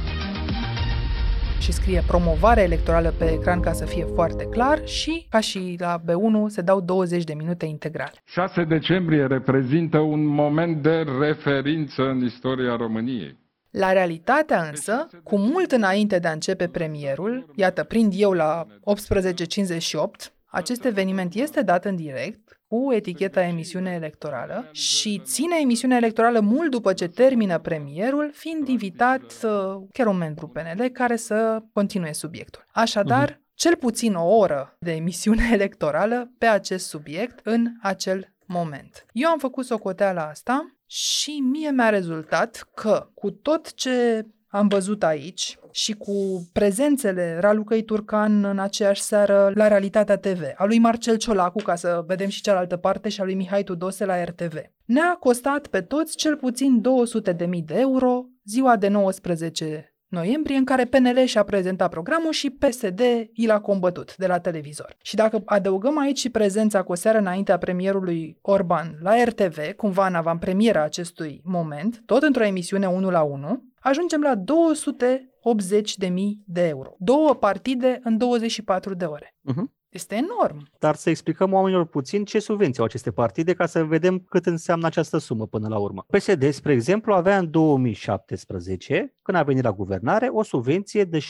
și 1.60 1.72
scrie 1.72 2.04
promovare 2.08 2.62
electorală 2.62 3.14
pe 3.18 3.32
ecran 3.32 3.60
ca 3.60 3.72
să 3.74 3.86
fie 3.86 4.04
foarte 4.04 4.46
clar 4.46 4.88
și, 4.88 5.26
ca 5.30 5.40
și 5.40 5.76
la 5.80 6.02
B1, 6.02 6.48
se 6.48 6.62
dau 6.62 6.82
20 6.82 7.24
de 7.24 7.34
minute 7.34 7.66
integral. 7.66 8.12
6 8.26 8.64
decembrie 8.64 9.26
reprezintă 9.26 9.98
un 9.98 10.26
moment 10.26 10.82
de 10.82 11.06
referință 11.20 12.02
în 12.02 12.24
istoria 12.24 12.76
României. 12.76 13.38
La 13.78 13.92
realitatea 13.92 14.64
însă, 14.64 15.08
cu 15.24 15.38
mult 15.38 15.72
înainte 15.72 16.20
de 16.20 16.28
a 16.28 16.32
începe 16.32 16.68
premierul, 16.68 17.52
iată, 17.56 17.84
prind 17.84 18.14
eu 18.16 18.32
la 18.32 18.66
18.58, 18.66 20.34
acest 20.46 20.86
eveniment 20.86 21.34
este 21.34 21.62
dat 21.62 21.86
în 21.86 21.96
direct 21.96 22.60
cu 22.68 22.94
eticheta 22.94 23.44
emisiune 23.44 23.92
electorală 23.92 24.70
și 24.72 25.22
ține 25.24 25.56
emisiunea 25.62 25.98
electorală 25.98 26.40
mult 26.40 26.72
după 26.72 26.94
ce 26.94 27.08
termină 27.08 27.60
premierul, 27.60 28.32
fiind 28.34 28.68
invitat 28.68 29.22
uh, 29.22 29.84
chiar 29.92 30.08
un 30.08 30.18
membru 30.18 30.48
PNL 30.48 30.88
care 30.88 31.16
să 31.16 31.64
continue 31.74 32.14
subiectul. 32.14 32.66
Așadar, 32.72 33.32
uh-huh. 33.32 33.54
cel 33.54 33.76
puțin 33.76 34.14
o 34.14 34.36
oră 34.36 34.76
de 34.80 34.92
emisiune 34.92 35.50
electorală 35.58 36.32
pe 36.38 36.46
acest 36.46 36.88
subiect 36.88 37.40
în 37.44 37.68
acel 37.82 38.34
moment. 38.46 39.06
Eu 39.12 39.30
am 39.30 39.40
făcut 39.40 39.66
socoteala 39.66 40.28
asta 40.28 40.75
și 40.86 41.32
mie 41.52 41.72
mi-a 41.72 41.90
rezultat 41.90 42.70
că 42.74 43.10
cu 43.14 43.32
tot 43.32 43.74
ce 43.74 44.26
am 44.48 44.68
văzut 44.68 45.04
aici 45.04 45.58
și 45.72 45.94
cu 45.94 46.48
prezențele 46.54 47.38
Ralucăi 47.40 47.84
Turcan 47.84 48.44
în 48.44 48.60
aceeași 48.60 49.02
seară 49.02 49.52
la 49.56 49.68
Realitatea 49.68 50.18
TV, 50.18 50.42
a 50.56 50.66
lui 50.66 50.80
Marcel 50.80 51.18
Ciolacu, 51.18 51.62
ca 51.62 51.76
să 51.76 52.04
vedem 52.08 52.30
și 52.30 52.42
cealaltă 52.42 52.78
parte, 52.78 53.10
și 53.10 53.22
a 53.22 53.24
lui 53.24 53.34
Mihai 53.34 53.64
Tudose 53.64 54.06
la 54.06 54.24
RTV. 54.24 54.56
Ne-a 54.86 55.18
costat 55.20 55.68
pe 55.68 55.82
toți 55.82 56.16
cel 56.16 56.36
puțin 56.36 56.82
200.000 57.34 57.36
de 57.66 57.74
euro 57.76 58.26
ziua 58.44 58.76
de 58.76 58.88
19 58.88 59.95
noiembrie, 60.16 60.58
în 60.58 60.66
care 60.66 60.86
PNL 60.86 61.24
și-a 61.26 61.44
prezentat 61.44 61.90
programul 61.90 62.32
și 62.32 62.50
PSD 62.50 63.02
i 63.34 63.46
l-a 63.46 63.60
combătut 63.60 64.16
de 64.16 64.28
la 64.28 64.40
televizor. 64.40 64.96
Și 65.02 65.16
dacă 65.16 65.42
adăugăm 65.46 66.00
aici 66.00 66.20
și 66.20 66.30
prezența 66.30 66.84
cu 66.84 66.92
o 66.92 66.96
seară 66.96 67.18
înaintea 67.18 67.58
premierului 67.58 68.38
Orban 68.42 68.98
la 69.02 69.24
RTV, 69.24 69.58
cumva 69.78 70.08
în 70.08 70.16
avantpremiera 70.16 70.84
acestui 70.84 71.42
moment, 71.44 72.02
tot 72.06 72.24
într-o 72.24 72.44
emisiune 72.44 72.88
1 72.88 73.10
la 73.10 73.22
1, 73.22 73.64
ajungem 73.80 74.22
la 74.22 74.36
280 74.36 75.98
de 75.98 76.08
mii 76.08 76.44
de 76.46 76.68
euro. 76.68 76.96
Două 77.00 77.34
partide 77.34 78.00
în 78.04 78.18
24 78.18 78.94
de 78.94 79.06
ore. 79.06 79.36
Uh-huh. 79.52 79.74
Este 79.96 80.16
enorm. 80.16 80.70
Dar 80.80 80.96
să 80.96 81.10
explicăm 81.10 81.54
oamenilor 81.54 81.86
puțin 81.86 82.26
ce 82.26 82.40
subvenții 82.40 82.80
au 82.80 82.86
aceste 82.86 83.12
partide 83.12 83.54
ca 83.54 83.66
să 83.66 83.84
vedem 83.84 84.20
cât 84.20 84.46
înseamnă 84.46 84.86
această 84.86 85.18
sumă 85.18 85.48
până 85.48 85.68
la 85.68 85.78
urmă. 85.78 86.06
PSD, 86.10 86.50
spre 86.50 86.74
exemplu, 86.74 87.14
avea 87.14 87.38
în 87.38 87.52
2017, 87.52 89.16
când 89.22 89.38
a 89.38 89.44
venit 89.44 89.64
la 89.64 89.72
guvernare, 89.72 90.28
o 90.28 90.44
subvenție 90.44 91.04
de 91.04 91.20
16,5 91.20 91.24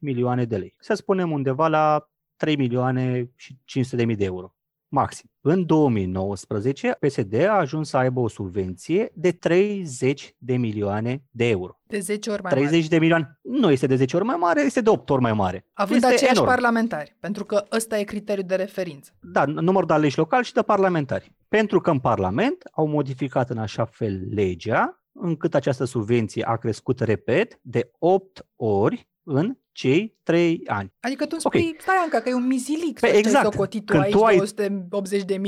milioane 0.00 0.44
de 0.44 0.56
lei. 0.56 0.74
Să 0.78 0.94
spunem 0.94 1.30
undeva 1.30 1.68
la 1.68 2.08
3 2.36 2.56
milioane 2.56 3.30
și 3.36 3.58
500 3.64 3.96
de 3.96 4.04
mii 4.04 4.16
de 4.16 4.24
euro 4.24 4.52
maxim. 4.88 5.30
În 5.40 5.66
2019, 5.66 6.96
PSD 7.00 7.34
a 7.34 7.52
ajuns 7.52 7.88
să 7.88 7.96
aibă 7.96 8.20
o 8.20 8.28
subvenție 8.28 9.10
de 9.14 9.30
30 9.32 10.34
de 10.38 10.56
milioane 10.56 11.22
de 11.30 11.48
euro. 11.48 11.80
De 11.86 11.98
10 11.98 12.30
ori 12.30 12.42
mai 12.42 12.52
30 12.52 12.74
mare. 12.74 12.88
de 12.88 12.98
milioane 12.98 13.38
nu 13.42 13.70
este 13.70 13.86
de 13.86 13.96
10 13.96 14.16
ori 14.16 14.24
mai 14.24 14.36
mare, 14.36 14.60
este 14.60 14.80
de 14.80 14.90
8 14.90 15.10
ori 15.10 15.22
mai 15.22 15.32
mare. 15.32 15.66
Având 15.72 16.02
este 16.02 16.14
aceiași 16.14 16.36
enorm. 16.36 16.50
parlamentari, 16.50 17.16
pentru 17.20 17.44
că 17.44 17.64
ăsta 17.72 17.98
e 17.98 18.04
criteriul 18.04 18.46
de 18.46 18.54
referință. 18.54 19.10
Da, 19.20 19.44
număr 19.44 19.84
de 19.84 19.92
aleși 19.92 20.18
locali 20.18 20.44
și 20.44 20.52
de 20.52 20.62
parlamentari. 20.62 21.36
Pentru 21.48 21.80
că 21.80 21.90
în 21.90 21.98
Parlament 21.98 22.62
au 22.72 22.86
modificat 22.86 23.50
în 23.50 23.58
așa 23.58 23.84
fel 23.84 24.28
legea 24.30 25.02
încât 25.12 25.54
această 25.54 25.84
subvenție 25.84 26.44
a 26.44 26.56
crescut, 26.56 27.00
repet, 27.00 27.58
de 27.62 27.90
8 27.98 28.46
ori 28.56 29.08
în 29.22 29.56
cei 29.78 30.16
3 30.22 30.62
ani. 30.66 30.92
Adică 31.00 31.24
tu 31.24 31.30
îmi 31.32 31.40
spui, 31.40 31.60
okay. 31.60 31.76
stai 31.78 31.94
Anca, 32.02 32.20
că 32.20 32.28
e 32.28 32.34
un 32.34 32.46
mizilic 32.46 33.00
Pe, 33.00 33.08
să 33.08 33.16
exact. 33.16 33.52
socotit 33.52 33.84
tu 33.84 33.92
Când 33.92 34.02
aici 34.04 34.12
tu 34.12 34.24
ai... 34.24 34.40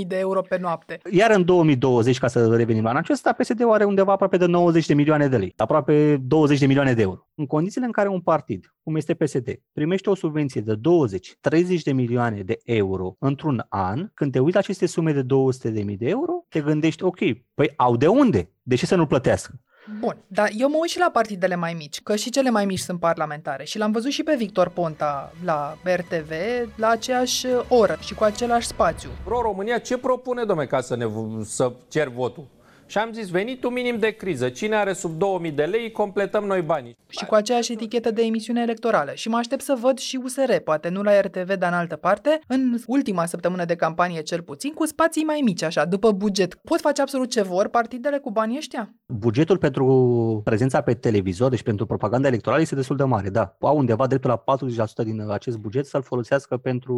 280.000 0.02 0.06
de 0.06 0.18
euro 0.18 0.40
pe 0.40 0.58
noapte. 0.58 1.00
Iar 1.10 1.30
în 1.30 1.44
2020, 1.44 2.18
ca 2.18 2.28
să 2.28 2.56
revenim 2.56 2.82
la 2.82 2.88
anul 2.88 3.00
acesta, 3.00 3.32
PSD-ul 3.32 3.72
are 3.72 3.84
undeva 3.84 4.12
aproape 4.12 4.36
de 4.36 4.46
90 4.46 4.86
de 4.86 4.94
milioane 4.94 5.28
de 5.28 5.36
lei, 5.36 5.52
aproape 5.56 6.16
20 6.16 6.58
de 6.58 6.66
milioane 6.66 6.94
de 6.94 7.02
euro. 7.02 7.28
În 7.34 7.46
condițiile 7.46 7.86
în 7.86 7.92
care 7.92 8.08
un 8.08 8.20
partid, 8.20 8.74
cum 8.82 8.96
este 8.96 9.14
PSD, 9.14 9.48
primește 9.72 10.10
o 10.10 10.14
subvenție 10.14 10.60
de 10.60 10.74
20-30 10.74 11.82
de 11.84 11.92
milioane 11.92 12.42
de 12.42 12.60
euro 12.64 13.16
într-un 13.18 13.66
an, 13.68 14.10
când 14.14 14.32
te 14.32 14.38
uiți 14.38 14.54
la 14.54 14.60
aceste 14.60 14.86
sume 14.86 15.12
de 15.12 15.22
200 15.22 15.70
de 15.70 15.82
mii 15.82 15.96
de 15.96 16.08
euro, 16.08 16.32
te 16.48 16.60
gândești, 16.60 17.02
ok, 17.02 17.18
păi 17.54 17.72
au 17.76 17.96
de 17.96 18.06
unde? 18.06 18.52
De 18.62 18.74
ce 18.74 18.86
să 18.86 18.96
nu 18.96 19.06
plătească? 19.06 19.60
Bun, 19.98 20.16
dar 20.26 20.50
eu 20.56 20.68
mă 20.68 20.76
uit 20.80 20.90
și 20.90 20.98
la 20.98 21.10
partidele 21.12 21.54
mai 21.54 21.74
mici, 21.74 22.02
că 22.02 22.16
și 22.16 22.30
cele 22.30 22.50
mai 22.50 22.64
mici 22.64 22.78
sunt 22.78 23.00
parlamentare 23.00 23.64
și 23.64 23.78
l-am 23.78 23.92
văzut 23.92 24.10
și 24.10 24.22
pe 24.22 24.34
Victor 24.36 24.68
Ponta 24.68 25.32
la 25.44 25.76
RTV 25.82 26.30
la 26.76 26.88
aceeași 26.88 27.46
oră 27.68 27.98
și 28.00 28.14
cu 28.14 28.24
același 28.24 28.66
spațiu. 28.66 29.10
Pro-România 29.24 29.78
ce 29.78 29.98
propune, 29.98 30.44
domne, 30.44 30.64
ca 30.66 30.80
să, 30.80 30.96
ne, 30.96 31.06
să 31.44 31.72
cer 31.88 32.08
votul? 32.08 32.46
Și 32.90 32.98
am 32.98 33.12
zis, 33.12 33.28
venitul 33.28 33.70
minim 33.70 33.98
de 33.98 34.10
criză. 34.10 34.48
Cine 34.48 34.76
are 34.76 34.92
sub 34.92 35.18
2000 35.18 35.50
de 35.50 35.62
lei, 35.62 35.90
completăm 35.90 36.44
noi 36.44 36.62
banii. 36.62 36.96
Și 37.08 37.24
cu 37.24 37.34
aceeași 37.34 37.72
etichetă 37.72 38.10
de 38.10 38.22
emisiune 38.22 38.60
electorală. 38.60 39.10
Și 39.14 39.28
mă 39.28 39.36
aștept 39.36 39.62
să 39.62 39.76
văd 39.80 39.98
și 39.98 40.20
USR, 40.24 40.52
poate 40.64 40.88
nu 40.88 41.02
la 41.02 41.20
RTV, 41.20 41.54
dar 41.54 41.72
în 41.72 41.78
altă 41.78 41.96
parte, 41.96 42.40
în 42.46 42.78
ultima 42.86 43.26
săptămână 43.26 43.64
de 43.64 43.74
campanie 43.74 44.20
cel 44.20 44.42
puțin, 44.42 44.72
cu 44.72 44.86
spații 44.86 45.22
mai 45.22 45.40
mici, 45.44 45.62
așa, 45.62 45.84
după 45.84 46.12
buget. 46.12 46.54
Pot 46.54 46.80
face 46.80 47.00
absolut 47.00 47.30
ce 47.30 47.42
vor 47.42 47.68
partidele 47.68 48.18
cu 48.18 48.30
banii 48.30 48.56
ăștia? 48.56 48.94
Bugetul 49.06 49.58
pentru 49.58 50.40
prezența 50.44 50.80
pe 50.80 50.94
televizor, 50.94 51.50
deci 51.50 51.62
pentru 51.62 51.86
propaganda 51.86 52.28
electorală, 52.28 52.62
este 52.62 52.74
destul 52.74 52.96
de 52.96 53.04
mare, 53.04 53.28
da. 53.28 53.56
Au 53.60 53.76
undeva 53.76 54.06
dreptul 54.06 54.30
la 54.30 54.56
40% 55.02 55.04
din 55.04 55.30
acest 55.30 55.56
buget 55.56 55.86
să-l 55.86 56.02
folosească 56.02 56.56
pentru 56.56 56.96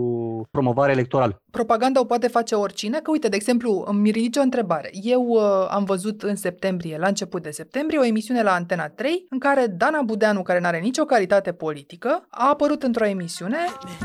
promovare 0.50 0.92
electorală. 0.92 1.42
Propaganda 1.50 2.00
o 2.00 2.04
poate 2.04 2.28
face 2.28 2.54
oricine, 2.54 2.98
că 3.02 3.10
uite, 3.10 3.28
de 3.28 3.36
exemplu, 3.36 3.84
îmi 3.86 4.10
ridice 4.10 4.38
o 4.38 4.42
întrebare. 4.42 4.90
Eu 5.02 5.22
uh, 5.22 5.40
am 5.70 5.81
am 5.82 5.88
văzut 5.88 6.22
în 6.22 6.36
septembrie, 6.36 6.98
la 6.98 7.06
început 7.06 7.42
de 7.42 7.50
septembrie, 7.50 7.98
o 7.98 8.04
emisiune 8.04 8.42
la 8.42 8.52
Antena 8.52 8.88
3 8.88 9.26
în 9.30 9.38
care 9.38 9.66
Dana 9.66 10.02
Budeanu, 10.02 10.42
care 10.42 10.60
nu 10.60 10.66
are 10.66 10.78
nicio 10.78 11.04
calitate 11.04 11.52
politică, 11.52 12.26
a 12.30 12.48
apărut 12.48 12.82
într-o 12.82 13.06
emisiune 13.06 13.58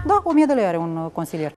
Da, 0.05 0.21
1000 0.23 0.45
de 0.45 0.53
lei 0.53 0.65
are 0.65 0.77
un 0.77 0.97
uh, 0.97 1.11
consilier. 1.11 1.51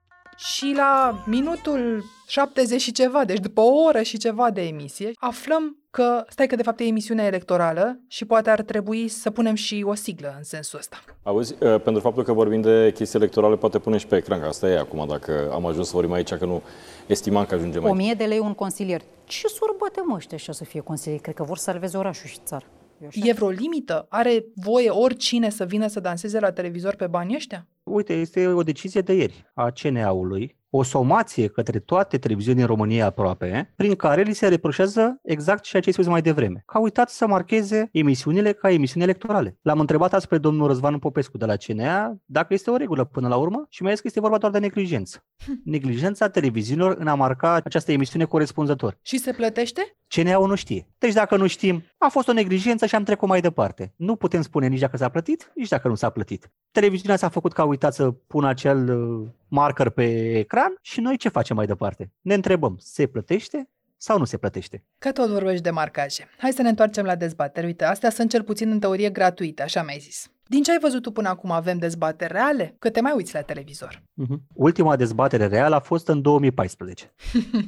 Și 0.45 0.73
la 0.77 1.23
minutul 1.27 2.05
70 2.27 2.81
și 2.81 2.93
ceva, 2.93 3.25
deci 3.25 3.39
după 3.39 3.61
o 3.61 3.83
oră 3.87 4.03
și 4.03 4.19
ceva 4.19 4.51
de 4.51 4.63
emisie, 4.63 5.13
aflăm 5.19 5.77
că, 5.91 6.25
stai 6.29 6.47
că 6.47 6.57
de 6.57 6.63
fapt 6.63 6.81
e 6.81 6.85
emisiune 6.85 7.23
electorală 7.23 8.01
și 8.07 8.25
poate 8.25 8.51
ar 8.51 8.63
trebui 8.63 9.09
să 9.09 9.31
punem 9.31 9.55
și 9.55 9.85
o 9.87 9.95
siglă 9.95 10.35
în 10.37 10.45
sensul 10.45 10.79
ăsta. 10.79 10.97
Auzi, 11.23 11.53
uh, 11.53 11.81
pentru 11.81 12.03
faptul 12.03 12.23
că 12.23 12.33
vorbim 12.33 12.61
de 12.61 12.93
chestii 12.95 13.19
electorale, 13.19 13.57
poate 13.57 13.79
punem 13.79 13.99
și 13.99 14.07
pe 14.07 14.17
ecran, 14.17 14.41
că 14.41 14.47
asta 14.47 14.69
e 14.69 14.79
acum, 14.79 15.07
dacă 15.09 15.51
am 15.53 15.67
ajuns 15.67 15.87
să 15.87 15.93
vorbim 15.95 16.13
aici, 16.13 16.35
că 16.35 16.45
nu 16.45 16.63
estimam 17.07 17.45
că 17.45 17.55
ajungem 17.55 17.85
aici. 17.85 17.93
1000 17.93 18.15
de 18.15 18.25
lei 18.25 18.39
un 18.39 18.55
consilier. 18.55 19.01
Ce 19.25 19.47
sorbate 19.47 20.01
mă 20.05 20.15
ăștia 20.15 20.37
așa 20.37 20.53
să 20.53 20.65
fie 20.65 20.81
consilieri? 20.81 21.23
Cred 21.23 21.35
că 21.35 21.43
vor 21.43 21.57
să 21.57 21.63
salveze 21.63 21.97
orașul 21.97 22.29
și 22.29 22.39
țara. 22.45 22.65
Eu 23.01 23.07
așa 23.07 23.21
E 23.25 23.33
vreo 23.33 23.49
limită? 23.49 24.07
Are 24.09 24.45
voie 24.55 24.91
oricine 24.91 25.51
să 25.51 25.65
vină 25.65 25.87
să 25.87 26.01
danseze 26.01 26.41
la 26.41 26.53
televizor 26.53 26.95
pe 26.95 27.07
banii 27.07 27.37
ăștia? 27.37 27.67
Uite, 27.83 28.13
este 28.13 28.47
o 28.47 28.63
decizie 28.63 29.01
de 29.01 29.13
ieri 29.13 29.51
a 29.55 29.71
CNA-ului, 29.71 30.57
o 30.71 30.83
somație 30.83 31.47
către 31.47 31.79
toate 31.79 32.19
televiziunile 32.19 32.63
în 32.63 32.69
România 32.69 33.07
aproape, 33.07 33.73
prin 33.77 33.95
care 33.95 34.23
li 34.23 34.33
se 34.33 34.49
reproșează 34.49 35.21
exact 35.23 35.63
ceea 35.63 35.83
ce 35.83 35.89
ai 35.89 35.95
spus 35.95 36.07
mai 36.07 36.23
devreme. 36.23 36.63
Că 36.67 36.77
au 36.77 36.83
uitat 36.83 37.11
să 37.11 37.27
marcheze 37.27 37.89
emisiunile 37.93 38.53
ca 38.53 38.71
emisiuni 38.71 39.05
electorale. 39.05 39.59
L-am 39.63 39.81
întrebat 39.81 40.13
azi 40.13 40.29
pe 40.29 40.39
domnul 40.39 40.67
Răzvan 40.67 40.99
Popescu 40.99 41.37
de 41.37 41.45
la 41.45 41.57
CNA 41.57 42.17
dacă 42.25 42.55
este 42.55 42.71
o 42.71 42.77
regulă 42.77 43.05
până 43.05 43.29
la 43.29 43.37
urmă 43.37 43.67
și 43.69 43.83
mi-a 43.83 43.91
zis 43.91 44.01
că 44.01 44.07
este 44.07 44.21
vorba 44.21 44.39
doar 44.39 44.53
de 44.53 44.59
neglijență. 44.59 45.25
Neglijența 45.65 46.29
televiziunilor 46.29 46.97
în 46.99 47.07
a 47.07 47.15
marca 47.15 47.53
această 47.53 47.93
emisiune 47.93 48.25
corespunzător. 48.25 48.99
Și 49.03 49.19
se 49.19 49.33
plătește? 49.33 49.97
CNA-ul 50.09 50.49
nu 50.49 50.55
știe. 50.55 50.89
Deci 50.99 51.13
dacă 51.13 51.37
nu 51.37 51.47
știm, 51.47 51.85
a 51.99 52.09
fost 52.09 52.29
o 52.29 52.33
neglijență 52.33 52.87
și 52.87 52.95
am 52.95 53.03
trecut 53.03 53.29
mai 53.29 53.41
departe. 53.41 53.93
Nu 53.97 54.17
putem 54.17 54.43
spune 54.43 54.67
nici 54.67 54.81
dacă 54.81 54.97
s-a 54.97 55.09
plătit, 55.09 55.53
nici 55.55 55.69
dacă 55.69 55.89
nu 55.89 55.95
s-a 55.95 56.11
plătit. 56.11 56.51
Televiziunea 56.71 57.17
s-a 57.17 57.29
făcut 57.29 57.53
că 57.53 57.61
a 57.61 57.65
uitat 57.65 57.95
să 57.95 58.11
pună 58.11 58.49
acel 58.49 58.99
uh, 58.99 59.29
marker 59.49 59.89
pe 59.89 60.39
ecran 60.39 60.60
și 60.83 61.01
noi 61.01 61.17
ce 61.17 61.29
facem 61.29 61.57
mai 61.57 61.67
departe? 61.67 62.13
Ne 62.21 62.35
întrebăm, 62.35 62.77
se 62.79 63.07
plătește 63.07 63.69
sau 63.97 64.19
nu 64.19 64.25
se 64.25 64.37
plătește? 64.37 64.85
Că 64.99 65.13
tot 65.13 65.29
vorbești 65.29 65.63
de 65.63 65.71
marcaje. 65.71 66.29
Hai 66.39 66.53
să 66.53 66.63
ne 66.63 66.69
întoarcem 66.69 67.05
la 67.05 67.15
dezbateri. 67.15 67.67
Uite, 67.67 67.85
astea 67.85 68.11
sunt 68.11 68.31
cel 68.31 68.43
puțin 68.43 68.71
în 68.71 68.81
teorie 68.81 69.11
gratuite, 69.11 69.63
așa 69.63 69.83
mi-ai 69.83 69.99
zis. 69.99 70.31
Din 70.51 70.63
ce 70.63 70.71
ai 70.71 70.79
văzut 70.81 71.03
tu 71.03 71.11
până 71.11 71.29
acum, 71.29 71.51
avem 71.51 71.79
dezbateri 71.79 72.33
reale? 72.33 72.75
Că 72.79 72.91
te 72.91 73.01
mai 73.01 73.13
uiți 73.17 73.35
la 73.35 73.41
televizor. 73.41 74.03
Uh-huh. 74.03 74.37
Ultima 74.55 74.97
dezbatere 74.97 75.47
reală 75.47 75.75
a 75.75 75.81
fost 75.81 76.09
în 76.09 76.23
2014. 76.23 77.15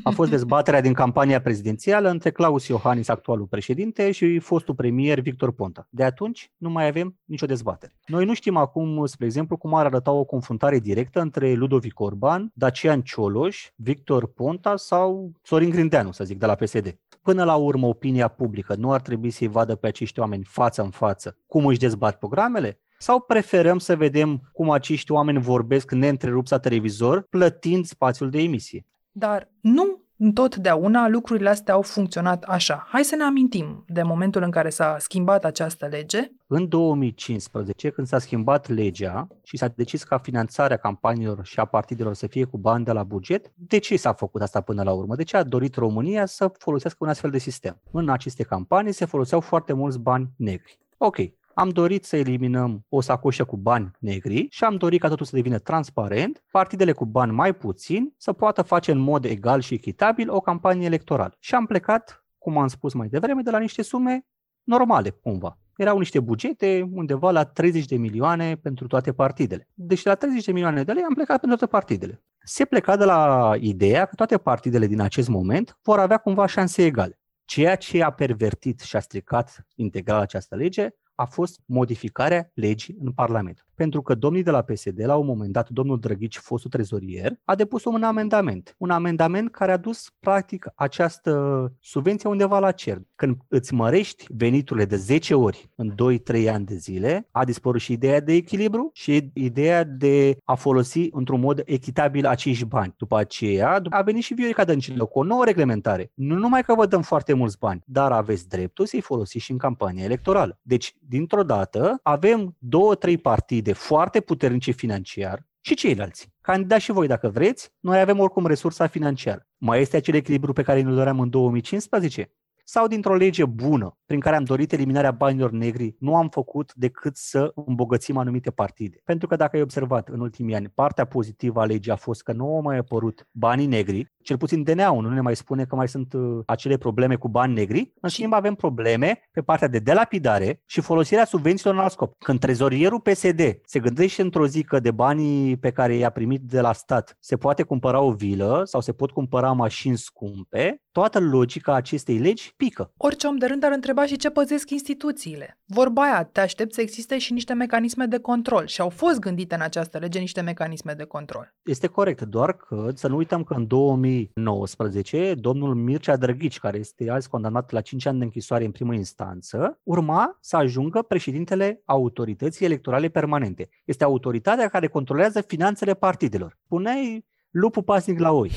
A 0.03 0.11
fost 0.11 0.31
dezbaterea 0.37 0.81
din 0.81 0.93
campania 0.93 1.41
prezidențială 1.41 2.09
între 2.11 2.31
Claus 2.31 2.67
Iohannis, 2.67 3.09
actualul 3.09 3.47
președinte, 3.47 4.11
și 4.11 4.39
fostul 4.39 4.75
premier 4.75 5.21
Victor 5.21 5.53
Ponta. 5.53 5.87
De 5.91 6.05
atunci 6.05 6.53
nu 6.57 6.71
mai 6.71 6.87
avem 6.87 7.19
nicio 7.25 7.47
dezbatere. 7.47 7.93
Noi 8.07 8.25
nu 8.25 8.35
știm 8.35 8.57
acum, 8.57 9.07
spre 9.07 9.27
exemplu, 9.27 9.57
cum 9.57 9.75
ar 9.75 9.87
arăta 9.87 10.11
o 10.11 10.25
confruntare 10.25 10.79
directă 10.79 11.21
între 11.21 11.53
Ludovic 11.53 12.01
Orban, 12.01 12.51
Dacian 12.55 13.01
Cioloș, 13.01 13.71
Victor 13.75 14.33
Ponta 14.33 14.77
sau 14.77 15.33
Sorin 15.43 15.71
Grindeanu, 15.71 16.13
să 16.13 16.25
zic, 16.25 16.39
de 16.39 16.47
la 16.47 16.55
PSD. 16.55 16.99
Până 17.23 17.45
la 17.45 17.55
urmă, 17.55 17.87
opinia 17.87 18.29
publică 18.29 18.75
nu 18.75 18.93
ar 18.93 19.01
trebui 19.01 19.31
să-i 19.31 19.49
vadă 19.49 19.75
pe 19.75 19.87
acești 19.87 20.21
oameni 20.21 20.45
față 20.45 20.83
în 20.83 20.91
față 20.91 21.37
cum 21.53 21.67
își 21.67 21.79
dezbat 21.79 22.19
programele? 22.19 22.72
Sau 23.03 23.21
preferăm 23.21 23.79
să 23.79 23.97
vedem 23.97 24.51
cum 24.53 24.71
acești 24.71 25.13
oameni 25.13 25.41
vorbesc 25.41 25.91
neîntrerupt 25.91 26.51
la 26.51 26.59
televizor, 26.59 27.23
plătind 27.23 27.85
spațiul 27.85 28.31
de 28.31 28.39
emisie? 28.39 28.87
Dar 29.13 29.51
nu 29.61 30.01
întotdeauna 30.17 31.09
lucrurile 31.09 31.49
astea 31.49 31.75
au 31.75 31.83
funcționat 31.83 32.43
așa. 32.43 32.87
Hai 32.89 33.05
să 33.05 33.17
ne 33.17 33.23
amintim 33.23 33.85
de 33.89 34.03
momentul 34.03 34.43
în 34.43 34.51
care 34.51 34.71
s-a 34.71 34.97
schimbat 34.99 35.45
această 35.45 35.87
lege. 35.87 36.31
În 36.47 36.69
2015, 36.69 37.91
când 37.91 38.07
s-a 38.07 38.19
schimbat 38.19 38.69
legea 38.69 39.27
și 39.45 39.57
s-a 39.57 39.69
decis 39.69 40.03
ca 40.03 40.19
finanțarea 40.19 40.77
campaniilor 40.77 41.45
și 41.45 41.61
a 41.61 41.65
partidelor 41.65 42.15
să 42.15 42.27
fie 42.27 42.45
cu 42.45 42.59
bani 42.59 42.85
de 42.85 42.93
la 42.93 43.03
buget, 43.03 43.53
de 43.55 43.79
ce 43.79 43.97
s-a 43.97 44.13
făcut 44.13 44.43
asta 44.43 44.61
până 44.61 44.83
la 44.83 44.93
urmă? 44.93 45.15
De 45.15 45.23
ce 45.23 45.37
a 45.37 45.43
dorit 45.43 45.75
România 45.75 46.27
să 46.27 46.53
folosească 46.59 46.99
un 47.01 47.09
astfel 47.09 47.31
de 47.31 47.39
sistem? 47.39 47.81
În 47.91 48.09
aceste 48.09 48.43
campanii 48.43 48.93
se 48.93 49.05
foloseau 49.05 49.41
foarte 49.41 49.73
mulți 49.73 49.99
bani 49.99 50.31
negri. 50.37 50.81
Ok, 51.05 51.17
am 51.55 51.69
dorit 51.69 52.05
să 52.05 52.17
eliminăm 52.17 52.85
o 52.89 53.01
sacoșă 53.01 53.45
cu 53.45 53.57
bani 53.57 53.91
negri 53.99 54.47
și 54.51 54.65
am 54.65 54.77
dorit 54.77 55.01
ca 55.01 55.09
totul 55.09 55.27
să 55.27 55.37
devină 55.37 55.59
transparent, 55.59 56.45
partidele 56.51 56.93
cu 56.93 57.07
bani 57.07 57.33
mai 57.33 57.55
puțini 57.55 58.15
să 58.17 58.33
poată 58.33 58.63
face 58.63 58.91
în 58.91 58.99
mod 58.99 59.25
egal 59.25 59.61
și 59.61 59.75
echitabil 59.75 60.31
o 60.31 60.41
campanie 60.41 60.87
electorală. 60.87 61.37
Și 61.39 61.55
am 61.55 61.67
plecat, 61.67 62.25
cum 62.39 62.59
am 62.59 62.69
spus 62.69 62.93
mai 62.93 63.09
devreme, 63.09 63.43
de 63.43 63.51
la 63.51 63.59
niște 63.59 63.83
sume 63.83 64.27
normale, 64.63 65.11
cumva. 65.11 65.59
Erau 65.77 65.99
niște 65.99 66.21
bugete 66.21 66.89
undeva 66.93 67.31
la 67.31 67.45
30 67.45 67.85
de 67.85 67.97
milioane 67.97 68.57
pentru 68.57 68.87
toate 68.87 69.13
partidele. 69.13 69.69
Deci 69.75 70.03
de 70.03 70.09
la 70.09 70.15
30 70.15 70.45
de 70.45 70.53
milioane 70.53 70.83
de 70.83 70.93
lei 70.93 71.03
am 71.03 71.15
plecat 71.15 71.41
pentru 71.41 71.59
toate 71.59 71.73
partidele. 71.73 72.23
Se 72.45 72.65
pleca 72.65 72.97
de 72.97 73.05
la 73.05 73.53
ideea 73.61 74.05
că 74.05 74.15
toate 74.15 74.39
partidele 74.39 74.87
din 74.87 75.01
acest 75.01 75.29
moment 75.29 75.79
vor 75.83 75.99
avea 75.99 76.17
cumva 76.17 76.47
șanse 76.47 76.85
egale. 76.85 77.21
Ceea 77.45 77.77
ce 77.77 78.03
a 78.03 78.11
pervertit 78.11 78.81
și 78.81 78.97
a 78.97 79.01
stricat 79.01 79.67
integral 79.75 80.21
această 80.21 80.57
lege 80.57 80.89
a 81.15 81.25
fost 81.25 81.61
modificarea 81.65 82.51
legii 82.55 82.97
în 83.01 83.13
Parlament. 83.13 83.67
Pentru 83.75 84.03
că 84.03 84.15
domnii 84.15 84.43
de 84.43 84.51
la 84.51 84.63
PSD, 84.63 85.05
la 85.05 85.17
un 85.17 85.27
moment 85.27 85.53
dat, 85.53 85.69
domnul 85.69 85.99
Drăghici, 85.99 86.37
fostul 86.37 86.71
trezorier, 86.71 87.33
a 87.45 87.55
depus 87.55 87.85
un 87.85 88.03
amendament. 88.03 88.75
Un 88.79 88.91
amendament 88.91 89.51
care 89.51 89.73
a 89.73 89.77
dus, 89.77 90.11
practic, 90.21 90.67
această 90.75 91.73
subvenție 91.81 92.29
undeva 92.29 92.59
la 92.59 92.71
cer. 92.71 93.03
Când 93.15 93.37
îți 93.49 93.75
mărești 93.75 94.27
veniturile 94.29 94.85
de 94.85 94.97
10 94.97 95.35
ori 95.35 95.71
în 95.75 95.95
2-3 96.43 96.49
ani 96.49 96.65
de 96.65 96.75
zile, 96.75 97.29
a 97.31 97.45
dispărut 97.45 97.81
și 97.81 97.93
ideea 97.93 98.21
de 98.21 98.33
echilibru 98.33 98.91
și 98.93 99.31
ideea 99.35 99.85
de 99.85 100.37
a 100.45 100.55
folosi 100.55 101.09
într-un 101.13 101.41
mod 101.41 101.63
echitabil 101.65 102.27
acești 102.27 102.65
bani. 102.65 102.95
După 102.97 103.17
aceea, 103.17 103.83
a 103.91 104.03
venit 104.03 104.23
și 104.23 104.35
Viorica 104.35 104.65
Dăncilă 104.65 105.05
cu 105.05 105.19
o 105.19 105.23
nouă 105.25 105.45
reglementare. 105.45 106.11
Nu 106.15 106.35
numai 106.35 106.63
că 106.63 106.75
vă 106.75 106.87
dăm 106.87 107.03
foarte 107.03 107.33
mulți 107.33 107.59
bani, 107.59 107.83
dar 107.87 108.13
aveți 108.13 108.49
dreptul 108.49 108.87
să-i 108.87 109.01
folosiți 109.01 109.45
și 109.45 109.51
în 109.51 109.59
campania 109.59 110.05
electorală. 110.05 110.59
Deci, 110.63 110.97
dintr-o 111.09 111.43
dată, 111.43 112.01
avem 112.03 112.57
două, 112.59 112.95
trei 112.95 113.19
partide 113.19 113.73
foarte 113.73 114.21
puternice 114.21 114.71
financiar 114.71 115.47
și 115.61 115.75
ceilalți. 115.75 116.29
Candidați 116.41 116.85
și 116.85 116.93
voi 116.93 117.07
dacă 117.07 117.29
vreți, 117.29 117.73
noi 117.81 118.01
avem 118.01 118.19
oricum 118.19 118.47
resursa 118.47 118.87
financiară. 118.87 119.47
Mai 119.57 119.81
este 119.81 119.97
acel 119.97 120.15
echilibru 120.15 120.53
pe 120.53 120.63
care 120.63 120.81
ne 120.81 120.93
doream 120.93 121.21
în 121.21 121.31
2015? 121.31 122.33
Sau 122.65 122.87
dintr-o 122.87 123.15
lege 123.15 123.45
bună, 123.45 123.99
prin 124.13 124.25
care 124.25 124.37
am 124.37 124.45
dorit 124.45 124.73
eliminarea 124.73 125.11
banilor 125.11 125.51
negri, 125.51 125.97
nu 125.99 126.17
am 126.17 126.29
făcut 126.29 126.75
decât 126.75 127.17
să 127.17 127.53
îmbogățim 127.67 128.17
anumite 128.17 128.51
partide. 128.51 129.01
Pentru 129.05 129.27
că 129.27 129.37
dacă 129.37 129.57
ai 129.57 129.63
observat 129.63 130.09
în 130.09 130.21
ultimii 130.21 130.55
ani, 130.55 130.73
partea 130.75 131.05
pozitivă 131.05 131.61
a 131.61 131.65
legii 131.65 131.93
a 131.93 131.97
fost 131.97 132.23
că 132.23 132.33
nu 132.33 132.55
au 132.55 132.61
mai 132.61 132.77
apărut 132.77 133.29
banii 133.31 133.67
negri, 133.67 134.13
cel 134.23 134.37
puțin 134.37 134.63
DNA-ul 134.63 135.03
nu 135.03 135.09
ne 135.09 135.21
mai 135.21 135.37
spune 135.37 135.65
că 135.65 135.75
mai 135.75 135.89
sunt 135.89 136.13
uh, 136.13 136.43
acele 136.47 136.77
probleme 136.77 137.15
cu 137.15 137.29
bani 137.29 137.55
negri, 137.55 137.93
în 138.01 138.09
schimb 138.09 138.33
avem 138.33 138.55
probleme 138.55 139.29
pe 139.31 139.41
partea 139.41 139.69
de 139.69 139.79
delapidare 139.79 140.63
și 140.67 140.81
folosirea 140.81 141.25
subvențiilor 141.25 141.75
în 141.75 141.81
alt 141.81 141.93
scop. 141.93 142.15
Când 142.19 142.39
trezorierul 142.39 143.01
PSD 143.01 143.61
se 143.65 143.81
gândește 143.81 144.23
într-o 144.23 144.47
zi 144.47 144.63
că 144.63 144.81
de 144.81 144.91
banii 144.91 145.57
pe 145.57 145.71
care 145.71 145.95
i-a 145.95 146.11
primit 146.11 146.41
de 146.41 146.61
la 146.61 146.73
stat 146.73 147.17
se 147.21 147.37
poate 147.37 147.63
cumpăra 147.63 148.01
o 148.01 148.13
vilă 148.13 148.63
sau 148.65 148.81
se 148.81 148.93
pot 148.93 149.11
cumpăra 149.11 149.53
mașini 149.53 149.97
scumpe, 149.97 150.83
toată 150.93 151.21
logica 151.21 151.75
acestei 151.75 152.19
legi 152.19 152.55
pică. 152.57 152.93
Orice 152.97 153.27
om 153.27 153.37
de 153.37 153.47
rând 153.47 153.65
ar 153.65 153.73
întreba 153.73 154.02
și 154.07 154.17
ce 154.17 154.31
păzesc 154.31 154.71
instituțiile. 154.71 155.59
Vorba 155.65 156.03
aia, 156.03 156.25
te 156.25 156.41
aștept 156.41 156.73
să 156.73 156.81
existe 156.81 157.19
și 157.19 157.33
niște 157.33 157.53
mecanisme 157.53 158.07
de 158.07 158.19
control 158.19 158.67
și 158.67 158.81
au 158.81 158.89
fost 158.89 159.19
gândite 159.19 159.55
în 159.55 159.61
această 159.61 159.99
lege 159.99 160.19
niște 160.19 160.41
mecanisme 160.41 160.93
de 160.93 161.05
control. 161.05 161.55
Este 161.63 161.87
corect, 161.87 162.23
doar 162.23 162.57
că 162.57 162.91
să 162.95 163.09
nu 163.09 163.17
uităm 163.17 163.45
că 163.45 163.55
în 163.55 163.67
2019 163.67 165.35
domnul 165.35 165.75
Mircea 165.75 166.17
Drăghici, 166.17 166.59
care 166.59 166.79
este 166.79 167.11
azi 167.11 167.29
condamnat 167.29 167.71
la 167.71 167.81
5 167.81 168.07
ani 168.07 168.19
de 168.19 168.25
închisoare 168.25 168.65
în 168.65 168.71
primă 168.71 168.95
instanță, 168.95 169.81
urma 169.83 170.39
să 170.41 170.57
ajungă 170.57 171.03
președintele 171.03 171.83
autorității 171.85 172.67
electorale 172.67 173.09
permanente. 173.09 173.69
Este 173.85 174.05
autoritatea 174.05 174.69
care 174.69 174.87
controlează 174.87 175.41
finanțele 175.41 175.95
partidelor. 175.95 176.59
Puneai 176.69 177.27
lupul 177.51 177.83
pasnic 177.83 178.19
la 178.19 178.33
oi. 178.33 178.51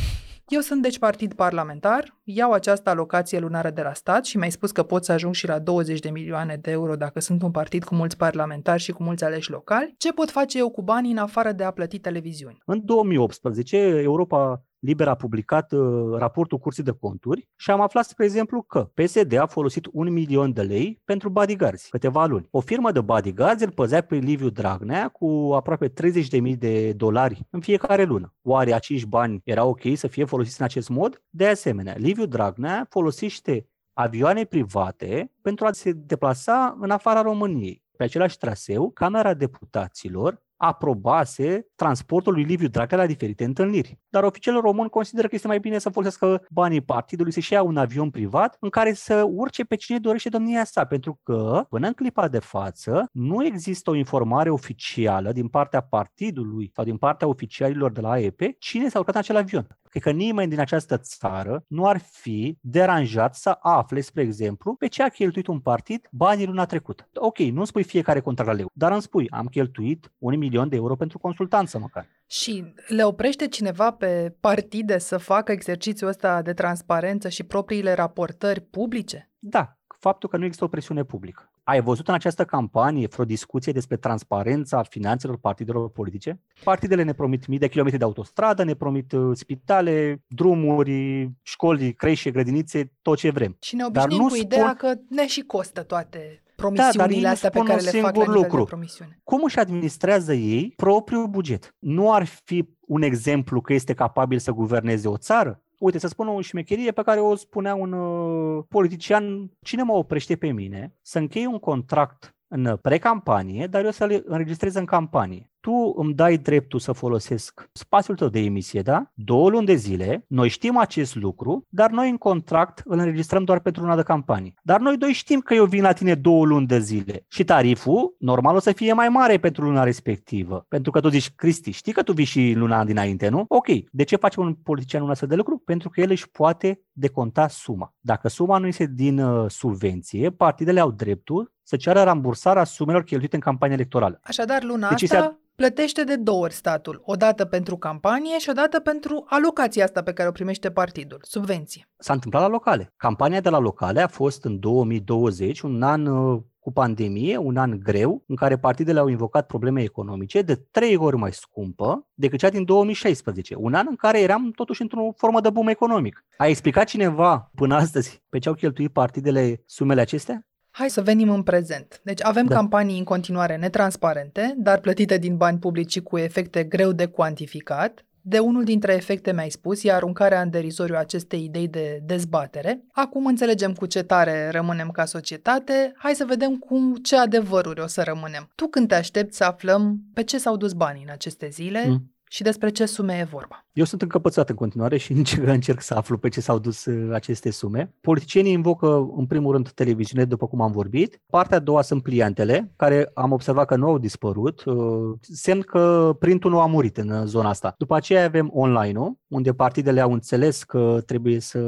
Eu 0.47 0.59
sunt 0.59 0.81
deci 0.81 0.99
partid 0.99 1.33
parlamentar, 1.33 2.17
iau 2.23 2.51
această 2.51 2.89
alocație 2.89 3.39
lunară 3.39 3.69
de 3.69 3.81
la 3.81 3.93
stat 3.93 4.25
și 4.25 4.37
mi-ai 4.37 4.51
spus 4.51 4.71
că 4.71 4.83
pot 4.83 5.03
să 5.03 5.11
ajung 5.11 5.33
și 5.33 5.47
la 5.47 5.59
20 5.59 5.99
de 5.99 6.09
milioane 6.09 6.57
de 6.61 6.71
euro 6.71 6.95
dacă 6.95 7.19
sunt 7.19 7.41
un 7.41 7.51
partid 7.51 7.83
cu 7.83 7.95
mulți 7.95 8.17
parlamentari 8.17 8.81
și 8.81 8.91
cu 8.91 9.03
mulți 9.03 9.23
aleși 9.23 9.51
locali. 9.51 9.93
Ce 9.97 10.13
pot 10.13 10.29
face 10.29 10.57
eu 10.57 10.69
cu 10.69 10.81
banii 10.81 11.11
în 11.11 11.17
afară 11.17 11.51
de 11.51 11.63
a 11.63 11.71
plăti 11.71 11.99
televiziuni? 11.99 12.57
În 12.65 12.85
2018, 12.85 13.77
Europa 13.77 14.65
Liber 14.85 15.07
a 15.07 15.15
publicat 15.15 15.71
uh, 15.71 16.17
raportul 16.17 16.57
Curții 16.57 16.83
de 16.83 16.91
Conturi 16.91 17.47
și 17.55 17.71
am 17.71 17.81
aflat, 17.81 18.05
spre 18.05 18.25
exemplu, 18.25 18.61
că 18.61 18.91
PSD 18.93 19.37
a 19.37 19.45
folosit 19.45 19.87
un 19.91 20.11
milion 20.11 20.53
de 20.53 20.61
lei 20.61 21.01
pentru 21.05 21.29
bodyguards 21.29 21.87
câteva 21.89 22.25
luni. 22.25 22.47
O 22.51 22.59
firmă 22.59 22.91
de 22.91 23.01
bodyguards 23.01 23.61
îl 23.61 23.71
păzea 23.71 24.01
pe 24.01 24.15
Liviu 24.15 24.49
Dragnea 24.49 25.07
cu 25.07 25.51
aproape 25.55 25.89
30.000 25.89 26.57
de 26.57 26.93
dolari 26.93 27.47
în 27.49 27.59
fiecare 27.59 28.03
lună. 28.03 28.33
Oare 28.41 28.73
acești 28.73 29.07
bani 29.07 29.41
era 29.43 29.63
ok 29.63 29.81
să 29.93 30.07
fie 30.07 30.25
folosiți 30.25 30.59
în 30.59 30.65
acest 30.65 30.89
mod? 30.89 31.23
De 31.29 31.47
asemenea, 31.47 31.95
Liviu 31.97 32.25
Dragnea 32.25 32.85
folosește 32.89 33.69
avioane 33.93 34.43
private 34.43 35.31
pentru 35.41 35.65
a 35.65 35.71
se 35.71 35.91
deplasa 35.91 36.77
în 36.79 36.89
afara 36.89 37.21
României. 37.21 37.83
Pe 37.97 38.03
același 38.03 38.37
traseu, 38.37 38.91
Camera 38.91 39.33
Deputaților 39.33 40.44
aprobase 40.57 41.67
transportul 41.75 42.33
lui 42.33 42.43
Liviu 42.43 42.67
Dragnea 42.67 42.99
la 42.99 43.05
diferite 43.05 43.43
întâlniri. 43.43 43.99
Dar 44.09 44.23
oficialul 44.23 44.61
român 44.61 44.87
consideră 44.87 45.27
că 45.27 45.35
este 45.35 45.47
mai 45.47 45.59
bine 45.59 45.77
să 45.77 45.89
folosească 45.89 46.45
banii 46.49 46.81
partidului, 46.81 47.31
să-și 47.31 47.53
ia 47.53 47.61
un 47.61 47.77
avion 47.77 48.09
privat 48.09 48.57
în 48.59 48.69
care 48.69 48.93
să 48.93 49.25
urce 49.29 49.63
pe 49.63 49.75
cine 49.75 49.97
dorește 49.99 50.29
domnia 50.29 50.63
sa, 50.63 50.85
pentru 50.85 51.19
că, 51.23 51.65
până 51.69 51.87
în 51.87 51.93
clipa 51.93 52.27
de 52.27 52.39
față, 52.39 53.09
nu 53.11 53.45
există 53.45 53.89
o 53.89 53.95
informare 53.95 54.49
oficială 54.49 55.31
din 55.31 55.47
partea 55.47 55.81
partidului 55.81 56.71
sau 56.73 56.83
din 56.83 56.97
partea 56.97 57.27
oficialilor 57.27 57.91
de 57.91 58.01
la 58.01 58.09
AEP 58.09 58.41
cine 58.59 58.89
s-a 58.89 58.99
urcat 58.99 59.13
în 59.13 59.19
acel 59.19 59.35
avion. 59.35 59.67
Cred 59.95 60.07
că 60.07 60.11
nimeni 60.11 60.49
din 60.49 60.59
această 60.59 60.97
țară 60.97 61.63
nu 61.67 61.87
ar 61.87 61.97
fi 61.97 62.57
deranjat 62.61 63.35
să 63.35 63.57
afle, 63.59 64.01
spre 64.01 64.21
exemplu, 64.21 64.75
pe 64.75 64.87
ce 64.87 65.03
a 65.03 65.07
cheltuit 65.07 65.47
un 65.47 65.59
partid 65.59 66.07
banii 66.11 66.45
luna 66.45 66.65
trecută. 66.65 67.09
Ok, 67.13 67.37
nu 67.37 67.65
spui 67.65 67.83
fiecare 67.83 68.19
contraleu, 68.19 68.71
dar 68.73 68.91
îmi 68.91 69.01
spui, 69.01 69.29
am 69.29 69.45
cheltuit 69.45 70.13
un 70.17 70.33
milion 70.45 70.69
de 70.69 70.75
euro 70.75 70.95
pentru 70.95 71.17
consultanță 71.17 71.79
măcar. 71.79 72.07
Și 72.27 72.73
le 72.87 73.03
oprește 73.03 73.47
cineva 73.47 73.91
pe 73.91 74.35
partide 74.39 74.97
să 74.97 75.17
facă 75.17 75.51
exercițiul 75.51 76.09
ăsta 76.09 76.41
de 76.41 76.53
transparență 76.53 77.29
și 77.29 77.43
propriile 77.43 77.93
raportări 77.93 78.61
publice? 78.61 79.29
Da, 79.39 79.77
faptul 79.99 80.29
că 80.29 80.37
nu 80.37 80.43
există 80.43 80.65
o 80.65 80.67
presiune 80.67 81.03
publică. 81.03 81.49
Ai 81.63 81.81
văzut 81.81 82.07
în 82.07 82.13
această 82.13 82.45
campanie 82.45 83.07
vreo 83.07 83.25
discuție 83.25 83.71
despre 83.71 83.97
transparența 83.97 84.83
finanțelor 84.83 85.37
partidelor 85.37 85.89
politice? 85.89 86.39
Partidele 86.63 87.03
ne 87.03 87.13
promit 87.13 87.47
mii 87.47 87.57
de 87.57 87.67
kilometri 87.67 87.99
de 87.99 88.05
autostradă, 88.05 88.63
ne 88.63 88.73
promit 88.73 89.11
uh, 89.11 89.35
spitale, 89.35 90.23
drumuri, 90.27 91.31
școli, 91.41 91.93
creșe, 91.93 92.31
grădinițe, 92.31 92.91
tot 93.01 93.17
ce 93.17 93.29
vrem. 93.29 93.57
Și 93.61 93.75
ne 93.75 93.85
obișnuim 93.85 94.21
cu 94.21 94.27
spun... 94.27 94.45
ideea 94.45 94.73
că 94.73 94.93
ne 95.09 95.27
și 95.27 95.41
costă 95.41 95.83
toate 95.83 96.44
promisiunile 96.55 97.21
da, 97.21 97.29
astea 97.29 97.49
pe 97.49 97.59
care 97.59 97.81
le 97.81 97.89
fac 97.89 98.15
la 98.15 98.25
lucru. 98.25 98.57
de 98.57 98.63
promisiune. 98.63 99.19
Cum 99.23 99.43
își 99.43 99.59
administrează 99.59 100.33
ei 100.33 100.73
propriul 100.75 101.27
buget? 101.27 101.75
Nu 101.79 102.13
ar 102.13 102.25
fi 102.25 102.69
un 102.79 103.01
exemplu 103.01 103.61
că 103.61 103.73
este 103.73 103.93
capabil 103.93 104.39
să 104.39 104.51
guverneze 104.51 105.07
o 105.07 105.17
țară? 105.17 105.59
Uite, 105.79 105.99
să 105.99 106.07
spun 106.07 106.27
o 106.27 106.41
șmecherie 106.41 106.91
pe 106.91 107.01
care 107.01 107.19
o 107.19 107.35
spunea 107.35 107.75
un 107.75 107.91
uh, 107.91 108.63
politician, 108.69 109.51
cine 109.61 109.83
mă 109.83 109.93
oprește 109.93 110.35
pe 110.35 110.51
mine 110.51 110.95
să 111.01 111.19
închei 111.19 111.45
un 111.45 111.59
contract 111.59 112.35
în 112.47 112.77
precampanie, 112.81 113.67
dar 113.67 113.83
eu 113.83 113.91
să-l 113.91 114.23
înregistrez 114.25 114.75
în 114.75 114.85
campanie 114.85 115.51
tu 115.65 115.93
îmi 115.95 116.13
dai 116.13 116.37
dreptul 116.37 116.79
să 116.79 116.91
folosesc 116.91 117.69
spațiul 117.71 118.15
tău 118.15 118.27
de 118.27 118.39
emisie, 118.39 118.81
da? 118.81 119.11
Două 119.13 119.49
luni 119.49 119.65
de 119.65 119.75
zile, 119.75 120.25
noi 120.27 120.49
știm 120.49 120.77
acest 120.77 121.15
lucru, 121.15 121.65
dar 121.69 121.89
noi 121.89 122.09
în 122.09 122.17
contract 122.17 122.81
îl 122.83 122.97
înregistrăm 122.97 123.43
doar 123.43 123.59
pentru 123.59 123.81
luna 123.81 123.95
de 123.95 124.03
campanie. 124.03 124.53
Dar 124.61 124.79
noi 124.79 124.97
doi 124.97 125.11
știm 125.11 125.39
că 125.39 125.53
eu 125.53 125.65
vin 125.65 125.81
la 125.81 125.91
tine 125.91 126.15
două 126.15 126.45
luni 126.45 126.67
de 126.67 126.79
zile 126.79 127.25
și 127.27 127.43
tariful, 127.43 128.15
normal, 128.19 128.55
o 128.55 128.59
să 128.59 128.71
fie 128.71 128.93
mai 128.93 129.09
mare 129.09 129.37
pentru 129.37 129.63
luna 129.63 129.83
respectivă. 129.83 130.65
Pentru 130.69 130.91
că 130.91 130.99
tu 130.99 131.09
zici, 131.09 131.31
Cristi, 131.35 131.71
știi 131.71 131.93
că 131.93 132.03
tu 132.03 132.13
vii 132.13 132.25
și 132.25 132.53
luna 132.55 132.83
dinainte, 132.83 133.29
nu? 133.29 133.45
Ok, 133.47 133.67
de 133.91 134.03
ce 134.03 134.15
face 134.15 134.39
un 134.39 134.53
politician 134.53 135.01
un 135.01 135.09
astfel 135.09 135.29
de 135.29 135.35
lucru? 135.35 135.61
Pentru 135.65 135.89
că 135.89 136.01
el 136.01 136.09
își 136.09 136.29
poate 136.29 136.81
deconta 136.91 137.47
suma. 137.47 137.93
Dacă 137.99 138.27
suma 138.27 138.57
nu 138.57 138.67
este 138.67 138.91
din 138.93 139.19
uh, 139.19 139.49
subvenție, 139.49 140.29
partidele 140.29 140.79
au 140.79 140.91
dreptul 140.91 141.53
să 141.63 141.75
ceară 141.75 142.01
rambursarea 142.01 142.63
sumelor 142.63 143.03
cheltuite 143.03 143.35
în 143.35 143.41
campanie 143.41 143.75
electorală. 143.75 144.19
Așadar, 144.23 144.63
luna 144.63 144.89
deci 144.89 145.03
asta 145.03 145.39
plătește 145.55 146.03
de 146.03 146.15
două 146.15 146.43
ori 146.43 146.53
statul, 146.53 147.01
o 147.05 147.15
dată 147.15 147.45
pentru 147.45 147.77
campanie 147.77 148.37
și 148.39 148.49
o 148.49 148.53
dată 148.53 148.79
pentru 148.79 149.25
alocația 149.27 149.83
asta 149.83 150.03
pe 150.03 150.13
care 150.13 150.29
o 150.29 150.31
primește 150.31 150.71
partidul, 150.71 151.19
subvenție. 151.21 151.89
S-a 151.97 152.13
întâmplat 152.13 152.41
la 152.41 152.47
locale. 152.47 152.93
Campania 152.97 153.41
de 153.41 153.49
la 153.49 153.59
locale 153.59 154.01
a 154.01 154.07
fost 154.07 154.43
în 154.43 154.59
2020, 154.59 155.61
un 155.61 155.81
an 155.81 156.05
uh, 156.05 156.41
cu 156.59 156.71
pandemie, 156.71 157.37
un 157.37 157.57
an 157.57 157.79
greu, 157.79 158.23
în 158.27 158.35
care 158.35 158.57
partidele 158.57 158.99
au 158.99 159.07
invocat 159.07 159.45
probleme 159.45 159.81
economice 159.81 160.41
de 160.41 160.55
trei 160.55 160.95
ori 160.95 161.17
mai 161.17 161.33
scumpă 161.33 162.07
decât 162.13 162.39
cea 162.39 162.49
din 162.49 162.65
2016, 162.65 163.55
un 163.57 163.73
an 163.73 163.85
în 163.89 163.95
care 163.95 164.21
eram 164.21 164.51
totuși 164.51 164.81
într-o 164.81 165.13
formă 165.15 165.41
de 165.41 165.49
boom 165.49 165.67
economic. 165.67 166.25
A 166.37 166.47
explicat 166.47 166.87
cineva 166.87 167.51
până 167.55 167.75
astăzi 167.75 168.23
pe 168.29 168.39
ce 168.39 168.49
au 168.49 168.55
cheltuit 168.55 168.91
partidele 168.91 169.63
sumele 169.65 170.01
acestea? 170.01 170.47
Hai 170.77 170.89
să 170.89 171.01
venim 171.01 171.29
în 171.29 171.43
prezent. 171.43 171.99
Deci 172.03 172.23
avem 172.23 172.45
da. 172.45 172.55
campanii 172.55 172.97
în 172.97 173.03
continuare 173.03 173.55
netransparente, 173.55 174.53
dar 174.57 174.79
plătite 174.79 175.17
din 175.17 175.37
bani 175.37 175.59
publici 175.59 176.01
cu 176.01 176.17
efecte 176.17 176.63
greu 176.63 176.91
de 176.91 177.05
cuantificat. 177.05 178.05
De 178.21 178.39
unul 178.39 178.63
dintre 178.63 178.93
efecte 178.93 179.33
mi-ai 179.33 179.49
spus, 179.49 179.83
e 179.83 179.91
aruncarea 179.91 180.41
în 180.41 180.49
derizoriu 180.49 180.95
acestei 180.95 181.43
idei 181.43 181.67
de 181.67 182.01
dezbatere. 182.05 182.83
Acum 182.91 183.25
înțelegem 183.25 183.73
cu 183.73 183.85
ce 183.85 184.03
tare 184.03 184.49
rămânem 184.49 184.89
ca 184.89 185.05
societate, 185.05 185.93
hai 185.97 186.15
să 186.15 186.25
vedem 186.25 186.55
cum 186.55 186.95
ce 186.95 187.17
adevăruri 187.17 187.81
o 187.81 187.87
să 187.87 188.01
rămânem. 188.01 188.49
Tu 188.55 188.67
când 188.67 188.87
te 188.87 188.95
aștepți 188.95 189.37
să 189.37 189.43
aflăm 189.43 189.99
pe 190.13 190.23
ce 190.23 190.37
s-au 190.37 190.57
dus 190.57 190.73
banii 190.73 191.03
în 191.03 191.11
aceste 191.11 191.47
zile, 191.49 191.85
mm 191.87 192.14
și 192.29 192.43
despre 192.43 192.69
ce 192.69 192.85
sume 192.85 193.17
e 193.21 193.27
vorba. 193.31 193.65
Eu 193.73 193.85
sunt 193.85 194.01
încăpățat 194.01 194.49
în 194.49 194.55
continuare 194.55 194.97
și 194.97 195.11
încerc, 195.21 195.47
încerc 195.47 195.81
să 195.81 195.93
aflu 195.93 196.17
pe 196.17 196.29
ce 196.29 196.41
s-au 196.41 196.59
dus 196.59 196.85
uh, 196.85 197.13
aceste 197.13 197.51
sume. 197.51 197.93
Politicienii 198.01 198.51
invocă 198.51 199.09
în 199.17 199.25
primul 199.25 199.51
rând 199.51 199.69
televiziune, 199.69 200.25
după 200.25 200.47
cum 200.47 200.61
am 200.61 200.71
vorbit. 200.71 201.21
Partea 201.29 201.57
a 201.57 201.59
doua 201.59 201.81
sunt 201.81 202.03
pliantele, 202.03 202.71
care 202.75 203.11
am 203.13 203.31
observat 203.31 203.67
că 203.67 203.75
nu 203.75 203.87
au 203.87 203.97
dispărut, 203.97 204.63
uh, 204.65 204.75
semn 205.21 205.61
că 205.61 206.15
printul 206.19 206.51
nu 206.51 206.59
a 206.59 206.65
murit 206.65 206.97
în 206.97 207.09
uh, 207.09 207.23
zona 207.25 207.49
asta. 207.49 207.75
După 207.77 207.95
aceea 207.95 208.25
avem 208.25 208.49
online-ul, 208.53 209.17
unde 209.27 209.53
partidele 209.53 210.01
au 210.01 210.11
înțeles 210.11 210.63
că 210.63 211.01
trebuie 211.05 211.39
să 211.39 211.59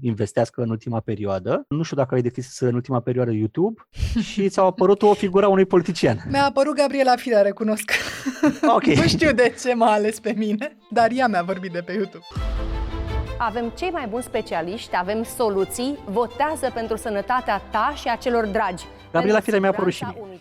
investească 0.00 0.62
în 0.62 0.70
ultima 0.70 1.00
perioadă. 1.00 1.64
Nu 1.68 1.82
știu 1.82 1.96
dacă 1.96 2.14
ai 2.14 2.22
deschis 2.22 2.60
în 2.60 2.74
ultima 2.74 3.00
perioadă 3.00 3.32
YouTube 3.32 3.82
și 4.30 4.48
ți-a 4.48 4.62
apărut 4.62 5.02
o 5.02 5.14
figură 5.14 5.46
a 5.46 5.48
unui 5.48 5.64
politician. 5.66 6.24
Mi-a 6.30 6.44
apărut 6.44 6.74
Gabriela 6.74 7.16
Firea, 7.16 7.42
recunosc. 7.42 7.90
Ok. 8.74 8.84
nu 9.02 9.06
știu 9.06 9.32
de 9.32 9.54
ce 9.62 9.74
m-a 9.74 9.92
ales 10.02 10.20
pe 10.20 10.32
mine, 10.36 10.76
dar 10.90 11.10
ea 11.14 11.26
mi-a 11.26 11.42
vorbit 11.42 11.72
de 11.72 11.80
pe 11.80 11.92
YouTube. 11.92 12.24
Avem 13.38 13.72
cei 13.76 13.90
mai 13.90 14.06
buni 14.06 14.22
specialiști, 14.22 14.96
avem 14.96 15.22
soluții, 15.22 15.98
votează 16.04 16.70
pentru 16.74 16.96
sănătatea 16.96 17.62
ta 17.70 17.92
și 17.96 18.08
a 18.08 18.16
celor 18.16 18.46
dragi. 18.46 18.84
Gabriela 19.12 19.40
Firea 19.40 19.60
mi-a 19.60 19.68
apărut 19.68 19.92
și 19.92 20.04
mie. 20.04 20.40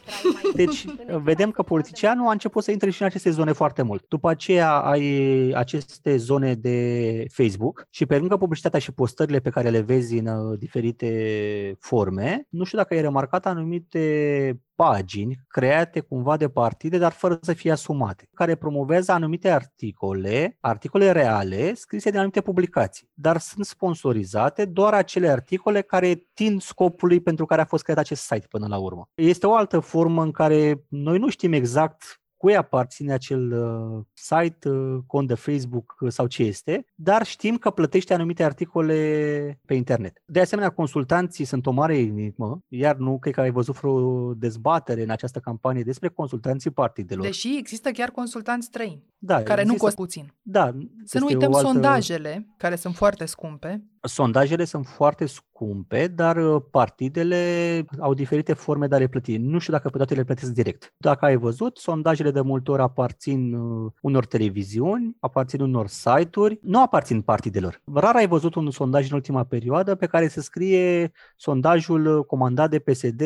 Deci, 0.56 0.86
vedem 1.24 1.52
că 1.52 1.64
politicianul 1.64 2.28
a 2.28 2.32
început 2.32 2.64
să 2.64 2.72
intre 2.72 2.90
și 2.90 3.02
în 3.02 3.08
aceste 3.08 3.30
zone 3.30 3.52
foarte 3.52 3.82
mult. 3.82 4.06
După 4.08 4.30
aceea 4.30 4.72
ai 4.72 5.52
aceste 5.56 6.18
zone 6.18 6.54
de 6.54 7.26
Facebook 7.30 7.88
și 7.90 8.06
pe 8.06 8.18
lângă 8.18 8.38
publicitatea 8.38 8.80
și 8.80 8.92
postările 8.92 9.40
pe 9.40 9.50
care 9.50 9.70
le 9.70 9.80
vezi 9.80 10.18
în 10.18 10.28
uh, 10.28 10.60
diferite 10.60 11.76
forme, 11.80 12.48
nu 12.50 12.64
știu 12.64 12.78
dacă 12.78 12.94
ai 12.94 13.02
remarcat 13.02 13.46
anumite 13.46 14.60
pagini 14.76 15.40
create 15.48 16.00
cumva 16.00 16.38
de 16.38 16.50
partide, 16.50 16.98
dar 16.98 17.12
fără 17.12 17.40
să 17.42 17.54
fie 17.54 17.72
asumate, 17.72 18.30
care 18.34 18.56
promovează 18.56 19.12
anumite 19.12 19.50
articole, 19.50 20.58
articole 20.60 21.12
reale, 21.12 21.74
scrise 21.74 22.10
de 22.10 22.18
anumite 22.18 22.42
publicații, 22.42 23.10
dar 23.14 23.38
sunt 23.38 23.66
sponsorizate 23.66 24.66
doar 24.66 24.94
acele 24.94 25.30
articole 25.30 25.82
care 25.82 26.28
tind 26.34 26.62
scopului 26.62 27.20
pentru 27.20 27.46
care 27.46 27.62
a 27.62 27.66
fost 27.66 27.84
creat 27.84 27.98
acest 27.98 28.22
site 28.22 28.46
până 28.62 28.76
la 28.76 28.82
urmă. 28.82 29.10
Este 29.16 29.48
o 29.48 29.56
altă 29.56 29.80
formă 29.80 30.24
în 30.24 30.32
care 30.32 30.86
noi 30.88 31.18
nu 31.18 31.30
știm 31.30 31.54
exact 31.54 32.22
cui 32.38 32.56
aparține 32.56 33.14
acel 33.14 33.52
uh, 33.52 34.04
site, 34.14 34.70
uh, 34.70 35.00
cont 35.08 35.28
de 35.28 35.34
Facebook 35.34 35.96
uh, 36.00 36.12
sau 36.12 36.28
ce 36.28 36.44
este, 36.44 36.86
dar 36.96 37.26
știm 37.26 37.58
că 37.58 37.70
plătește 37.70 38.14
anumite 38.14 38.44
articole 38.44 39.60
pe 39.66 39.74
internet. 39.74 40.22
De 40.26 40.40
asemenea, 40.40 40.70
consultanții 40.70 41.46
sunt 41.46 41.66
o 41.66 41.72
mare 41.72 41.98
enigmă, 41.98 42.60
iar 42.68 42.96
nu 42.96 43.20
cred 43.20 43.34
că 43.34 43.42
ai 43.42 43.52
văzut 43.52 43.76
vreo 43.76 44.34
dezbatere 44.34 45.04
în 45.04 45.10
această 45.10 45.40
campanie 45.40 45.84
despre 45.84 46.08
consultanții 46.08 46.72
partidelor. 46.72 47.26
Deși 47.26 47.58
există 47.58 47.92
chiar 47.92 48.10
consultanți 48.10 48.66
străini, 48.66 49.06
da, 49.18 49.44
care 49.44 49.62
există, 49.62 49.72
nu 49.72 49.78
costă 49.78 50.02
puțin. 50.02 50.34
Da. 50.42 50.72
Să 51.04 51.20
nu 51.20 51.26
uităm 51.26 51.54
altă... 51.54 51.68
sondajele, 51.68 52.48
care 52.58 52.76
sunt 52.76 52.96
foarte 52.96 53.26
scumpe. 53.26 53.91
Sondajele 54.04 54.64
sunt 54.64 54.86
foarte 54.86 55.26
scumpe, 55.26 56.08
dar 56.08 56.38
uh, 56.38 56.62
partidele 56.72 57.86
au 58.00 58.14
diferite 58.14 58.54
forme 58.54 58.88
de 58.88 58.96
a 58.96 58.98
le 58.98 59.08
plăti. 59.08 59.38
Nu 59.38 59.60
știu 59.60 59.74
dacă 59.74 59.90
pe 59.90 59.98
toate 59.98 60.14
le 60.14 60.24
plătesc 60.24 60.52
direct. 60.52 60.94
Dacă 60.98 61.26
ai 61.26 61.36
văzut, 61.36 61.78
sondajele 61.78 62.32
de 62.32 62.42
multe 62.42 62.72
ori 62.72 62.82
aparțin 62.82 63.54
uh, 63.54 63.92
unor 64.02 64.26
televiziuni, 64.26 65.16
aparțin 65.20 65.62
unor 65.62 65.88
site-uri, 65.88 66.60
nu 66.62 66.82
aparțin 66.82 67.22
partidelor. 67.22 67.82
Rar 67.94 68.16
ai 68.16 68.28
văzut 68.28 68.56
un 68.56 68.72
sondaj 68.72 69.10
în 69.10 69.16
ultima 69.16 69.44
perioadă 69.44 69.96
pe 69.96 70.06
care 70.06 70.28
se 70.28 70.42
scrie 70.42 71.12
sondajul 71.36 72.18
uh, 72.18 72.26
comandat 72.26 72.70
de 72.70 72.80
PSD 72.80 73.22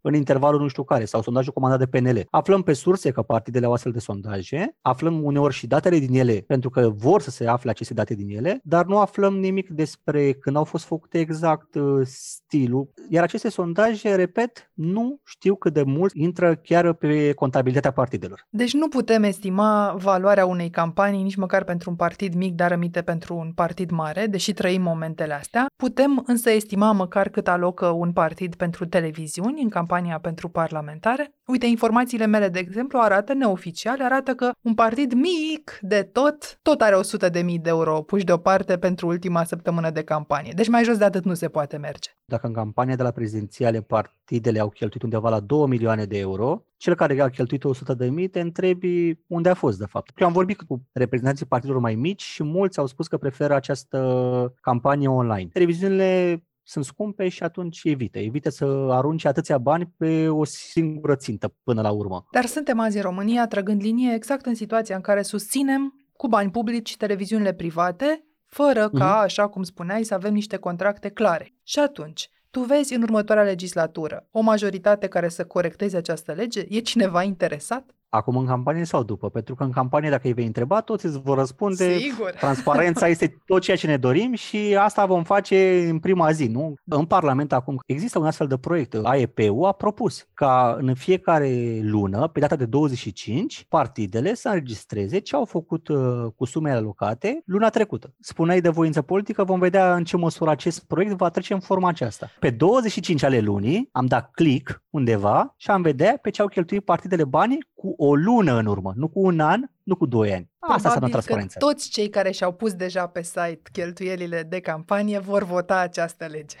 în 0.00 0.14
intervalul 0.14 0.60
nu 0.60 0.68
știu 0.68 0.84
care 0.84 1.04
sau 1.04 1.22
sondajul 1.22 1.52
comandat 1.52 1.78
de 1.78 1.98
PNL. 1.98 2.26
Aflăm 2.30 2.62
pe 2.62 2.72
surse 2.72 3.10
că 3.10 3.22
partidele 3.22 3.66
au 3.66 3.72
astfel 3.72 3.92
de 3.92 3.98
sondaje, 3.98 4.76
aflăm 4.80 5.24
uneori 5.24 5.54
și 5.54 5.66
datele 5.66 5.98
din 5.98 6.14
ele 6.14 6.44
pentru 6.46 6.70
că 6.70 6.88
vor 6.88 7.20
să 7.20 7.30
se 7.30 7.46
afle 7.46 7.70
aceste 7.70 7.94
date 7.94 8.14
din 8.14 8.36
ele, 8.36 8.60
dar 8.64 8.86
nu 8.86 8.98
aflăm 8.98 9.38
nimic 9.38 9.68
despre 9.68 9.98
despre 10.04 10.32
când 10.32 10.56
au 10.56 10.64
fost 10.64 10.84
făcute 10.84 11.18
exact 11.18 11.74
uh, 11.74 12.06
stilul. 12.06 12.92
Iar 13.08 13.22
aceste 13.22 13.48
sondaje, 13.48 14.14
repet, 14.14 14.70
nu 14.74 15.20
știu 15.24 15.56
cât 15.56 15.72
de 15.72 15.82
mult 15.82 16.12
intră 16.14 16.54
chiar 16.54 16.92
pe 16.92 17.32
contabilitatea 17.32 17.90
partidelor. 17.90 18.46
Deci 18.48 18.72
nu 18.72 18.88
putem 18.88 19.22
estima 19.22 19.94
valoarea 19.98 20.46
unei 20.46 20.70
campanii 20.70 21.22
nici 21.22 21.36
măcar 21.36 21.64
pentru 21.64 21.90
un 21.90 21.96
partid 21.96 22.34
mic, 22.34 22.54
dar 22.54 22.72
aminte 22.72 23.02
pentru 23.02 23.36
un 23.36 23.52
partid 23.52 23.90
mare, 23.90 24.26
deși 24.26 24.52
trăim 24.52 24.82
momentele 24.82 25.34
astea. 25.34 25.66
Putem 25.76 26.22
însă 26.26 26.50
estima 26.50 26.92
măcar 26.92 27.28
cât 27.28 27.48
alocă 27.48 27.86
un 27.86 28.12
partid 28.12 28.54
pentru 28.54 28.86
televiziuni 28.86 29.62
în 29.62 29.68
campania 29.68 30.18
pentru 30.18 30.48
parlamentare. 30.48 31.34
Uite, 31.50 31.66
informațiile 31.66 32.26
mele, 32.26 32.48
de 32.48 32.58
exemplu, 32.58 32.98
arată 32.98 33.34
neoficiale, 33.34 34.04
arată 34.04 34.34
că 34.34 34.50
un 34.60 34.74
partid 34.74 35.12
mic 35.12 35.78
de 35.80 36.02
tot, 36.02 36.58
tot 36.62 36.80
are 36.80 36.94
100 36.94 37.28
de 37.28 37.40
mii 37.40 37.58
de 37.58 37.68
euro 37.68 38.02
puși 38.02 38.24
deoparte 38.24 38.78
pentru 38.78 39.06
ultima 39.06 39.44
săptămână 39.44 39.90
de 39.90 40.02
campanie. 40.02 40.52
Deci 40.54 40.68
mai 40.68 40.84
jos 40.84 40.96
de 40.96 41.04
atât 41.04 41.24
nu 41.24 41.34
se 41.34 41.48
poate 41.48 41.76
merge. 41.76 42.10
Dacă 42.24 42.46
în 42.46 42.52
campania 42.52 42.96
de 42.96 43.02
la 43.02 43.10
prezidențiale 43.10 43.80
partidele 43.80 44.58
au 44.58 44.68
cheltuit 44.68 45.02
undeva 45.02 45.28
la 45.28 45.40
2 45.40 45.66
milioane 45.66 46.04
de 46.04 46.18
euro, 46.18 46.64
cel 46.76 46.94
care 46.94 47.20
a 47.20 47.28
cheltuit 47.28 47.64
100 47.64 47.94
de 47.94 48.10
mii 48.10 48.28
te 48.28 48.40
întrebi 48.40 49.18
unde 49.26 49.48
a 49.48 49.54
fost 49.54 49.78
de 49.78 49.86
fapt. 49.86 50.20
Eu 50.20 50.26
am 50.26 50.32
vorbit 50.32 50.62
cu 50.62 50.82
reprezentanții 50.92 51.46
partidelor 51.46 51.80
mai 51.80 51.94
mici 51.94 52.22
și 52.22 52.42
mulți 52.42 52.78
au 52.78 52.86
spus 52.86 53.06
că 53.08 53.16
preferă 53.16 53.54
această 53.54 54.54
campanie 54.60 55.08
online. 55.08 55.48
Televiziunile 55.52 56.42
sunt 56.70 56.84
scumpe 56.84 57.28
și 57.28 57.42
atunci 57.42 57.80
evită. 57.84 58.18
Evită 58.18 58.50
să 58.50 58.64
arunce 58.90 59.28
atâția 59.28 59.58
bani 59.58 59.92
pe 59.96 60.28
o 60.28 60.44
singură 60.44 61.16
țintă 61.16 61.54
până 61.62 61.80
la 61.80 61.90
urmă. 61.90 62.24
Dar 62.30 62.44
suntem 62.44 62.80
azi 62.80 62.96
în 62.96 63.02
România 63.02 63.46
trăgând 63.46 63.82
linie 63.82 64.14
exact 64.14 64.46
în 64.46 64.54
situația 64.54 64.96
în 64.96 65.00
care 65.00 65.22
susținem 65.22 65.94
cu 66.12 66.28
bani 66.28 66.50
publici 66.50 66.96
televiziunile 66.96 67.52
private, 67.52 68.24
fără 68.46 68.88
ca, 68.88 69.20
uh-huh. 69.20 69.24
așa 69.24 69.48
cum 69.48 69.62
spuneai, 69.62 70.04
să 70.04 70.14
avem 70.14 70.32
niște 70.32 70.56
contracte 70.56 71.08
clare. 71.08 71.54
Și 71.62 71.78
atunci, 71.78 72.28
tu 72.50 72.60
vezi 72.60 72.94
în 72.94 73.02
următoarea 73.02 73.44
legislatură 73.44 74.28
o 74.30 74.40
majoritate 74.40 75.06
care 75.06 75.28
să 75.28 75.44
corecteze 75.44 75.96
această 75.96 76.32
lege? 76.32 76.64
E 76.68 76.80
cineva 76.80 77.22
interesat? 77.22 77.94
Acum 78.10 78.36
în 78.36 78.46
campanie 78.46 78.84
sau 78.84 79.02
după? 79.02 79.28
Pentru 79.30 79.54
că 79.54 79.62
în 79.62 79.70
campanie, 79.70 80.10
dacă 80.10 80.26
îi 80.26 80.32
vei 80.32 80.46
întreba, 80.46 80.80
toți 80.80 81.06
îți 81.06 81.20
vor 81.20 81.38
răspunde 81.38 81.96
Sigur. 81.98 82.30
transparența 82.40 83.08
este 83.08 83.40
tot 83.46 83.62
ceea 83.62 83.76
ce 83.76 83.86
ne 83.86 83.96
dorim 83.96 84.34
și 84.34 84.76
asta 84.78 85.06
vom 85.06 85.22
face 85.22 85.86
în 85.88 85.98
prima 85.98 86.30
zi, 86.30 86.46
nu? 86.46 86.74
În 86.84 87.04
Parlament 87.04 87.52
acum 87.52 87.80
există 87.86 88.18
un 88.18 88.26
astfel 88.26 88.46
de 88.46 88.56
proiect. 88.56 88.94
AEP-ul 89.02 89.64
a 89.64 89.72
propus 89.72 90.26
ca 90.34 90.76
în 90.80 90.94
fiecare 90.94 91.80
lună, 91.82 92.28
pe 92.28 92.40
data 92.40 92.56
de 92.56 92.64
25, 92.64 93.66
partidele 93.68 94.34
să 94.34 94.48
înregistreze 94.48 95.18
ce 95.18 95.36
au 95.36 95.44
făcut 95.44 95.88
uh, 95.88 95.98
cu 96.36 96.44
sumele 96.44 96.76
alocate 96.76 97.42
luna 97.44 97.68
trecută. 97.68 98.14
Spuneai 98.20 98.60
de 98.60 98.68
voință 98.68 99.02
politică, 99.02 99.44
vom 99.44 99.58
vedea 99.58 99.94
în 99.94 100.04
ce 100.04 100.16
măsură 100.16 100.50
acest 100.50 100.84
proiect 100.84 101.16
va 101.16 101.28
trece 101.28 101.52
în 101.52 101.60
forma 101.60 101.88
aceasta. 101.88 102.30
Pe 102.38 102.50
25 102.50 103.22
ale 103.22 103.40
lunii 103.40 103.88
am 103.92 104.06
dat 104.06 104.30
click 104.30 104.82
undeva 104.90 105.54
și 105.56 105.70
am 105.70 105.82
vedea 105.82 106.18
pe 106.22 106.30
ce 106.30 106.42
au 106.42 106.48
cheltuit 106.48 106.84
partidele 106.84 107.24
banii 107.24 107.68
cu 107.74 107.94
o 108.02 108.14
lună 108.14 108.58
în 108.58 108.66
urmă, 108.66 108.92
nu 108.96 109.08
cu 109.08 109.20
un 109.20 109.40
an, 109.40 109.60
nu 109.82 109.96
cu 109.96 110.06
doi 110.06 110.32
ani. 110.34 110.50
Asta 110.58 110.88
înseamnă 110.88 111.08
transparență. 111.08 111.58
Că 111.58 111.64
toți 111.64 111.90
cei 111.90 112.08
care 112.08 112.30
și-au 112.30 112.52
pus 112.52 112.74
deja 112.74 113.06
pe 113.06 113.22
site 113.22 113.60
cheltuielile 113.72 114.42
de 114.48 114.60
campanie 114.60 115.18
vor 115.18 115.44
vota 115.44 115.78
această 115.78 116.26
lege. 116.30 116.56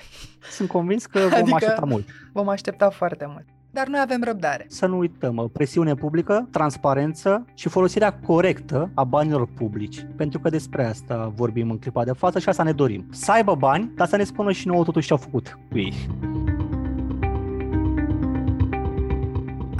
Sunt 0.50 0.68
convins 0.68 1.06
că 1.06 1.18
vom 1.18 1.32
adică 1.32 1.54
aștepta 1.54 1.84
mult. 1.84 2.08
Vom 2.32 2.48
aștepta 2.48 2.90
foarte 2.90 3.26
mult. 3.28 3.44
Dar 3.70 3.86
noi 3.86 4.00
avem 4.02 4.22
răbdare. 4.24 4.66
Să 4.68 4.86
nu 4.86 4.98
uităm, 4.98 5.50
presiune 5.52 5.94
publică, 5.94 6.48
transparență 6.50 7.44
și 7.54 7.68
folosirea 7.68 8.12
corectă 8.12 8.90
a 8.94 9.04
banilor 9.04 9.48
publici. 9.54 10.06
Pentru 10.16 10.40
că 10.40 10.48
despre 10.48 10.84
asta 10.84 11.32
vorbim 11.34 11.70
în 11.70 11.78
clipa 11.78 12.04
de 12.04 12.12
față 12.12 12.38
și 12.38 12.48
asta 12.48 12.62
ne 12.62 12.72
dorim. 12.72 13.06
Să 13.10 13.32
aibă 13.32 13.54
bani, 13.54 13.92
dar 13.94 14.06
să 14.06 14.16
ne 14.16 14.24
spună 14.24 14.52
și 14.52 14.66
nouă 14.66 14.84
totuși 14.84 15.06
ce 15.06 15.12
au 15.12 15.18
făcut 15.18 15.58
cu 15.70 15.78
ei. 15.78 15.94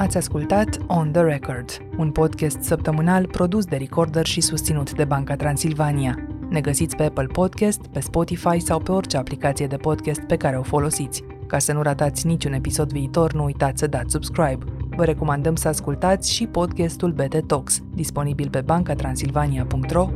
Ați 0.01 0.17
ascultat 0.17 0.79
On 0.87 1.13
The 1.13 1.23
Record, 1.23 1.71
un 1.97 2.11
podcast 2.11 2.63
săptămânal 2.63 3.27
produs 3.27 3.65
de 3.65 3.77
Recorder 3.77 4.27
și 4.27 4.41
susținut 4.41 4.93
de 4.93 5.05
Banca 5.05 5.37
Transilvania. 5.37 6.27
Ne 6.49 6.61
găsiți 6.61 6.97
pe 6.97 7.03
Apple 7.03 7.27
Podcast, 7.27 7.87
pe 7.87 8.01
Spotify 8.01 8.59
sau 8.59 8.79
pe 8.79 8.93
orice 8.93 9.17
aplicație 9.17 9.67
de 9.67 9.77
podcast 9.77 10.21
pe 10.21 10.37
care 10.37 10.59
o 10.59 10.63
folosiți. 10.63 11.25
Ca 11.47 11.59
să 11.59 11.73
nu 11.73 11.83
ratați 11.83 12.27
niciun 12.27 12.53
episod 12.53 12.93
viitor, 12.93 13.33
nu 13.33 13.45
uitați 13.45 13.79
să 13.79 13.87
dați 13.87 14.13
subscribe. 14.13 14.65
Vă 14.97 15.05
recomandăm 15.05 15.55
să 15.55 15.69
ascultați 15.69 16.33
și 16.33 16.47
podcastul 16.47 17.13
BT 17.13 17.47
Talks, 17.47 17.83
disponibil 17.95 18.51
pe 18.51 18.61
bancatransilvania.ro 18.61 20.09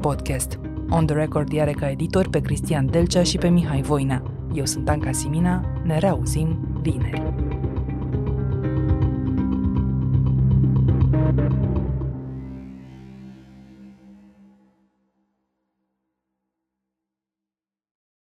podcast. 0.00 0.58
On 0.88 1.06
The 1.06 1.14
Record 1.16 1.60
are 1.60 1.72
ca 1.72 1.90
editor 1.90 2.28
pe 2.28 2.40
Cristian 2.40 2.90
Delcea 2.90 3.22
și 3.22 3.38
pe 3.38 3.48
Mihai 3.48 3.82
Voina. 3.82 4.22
Eu 4.52 4.66
sunt 4.66 4.88
Anca 4.88 5.12
Simina, 5.12 5.64
ne 5.84 5.98
reauzim 5.98 6.78
vineri. 6.82 7.49
Thank 11.36 11.52
you. 11.52 11.69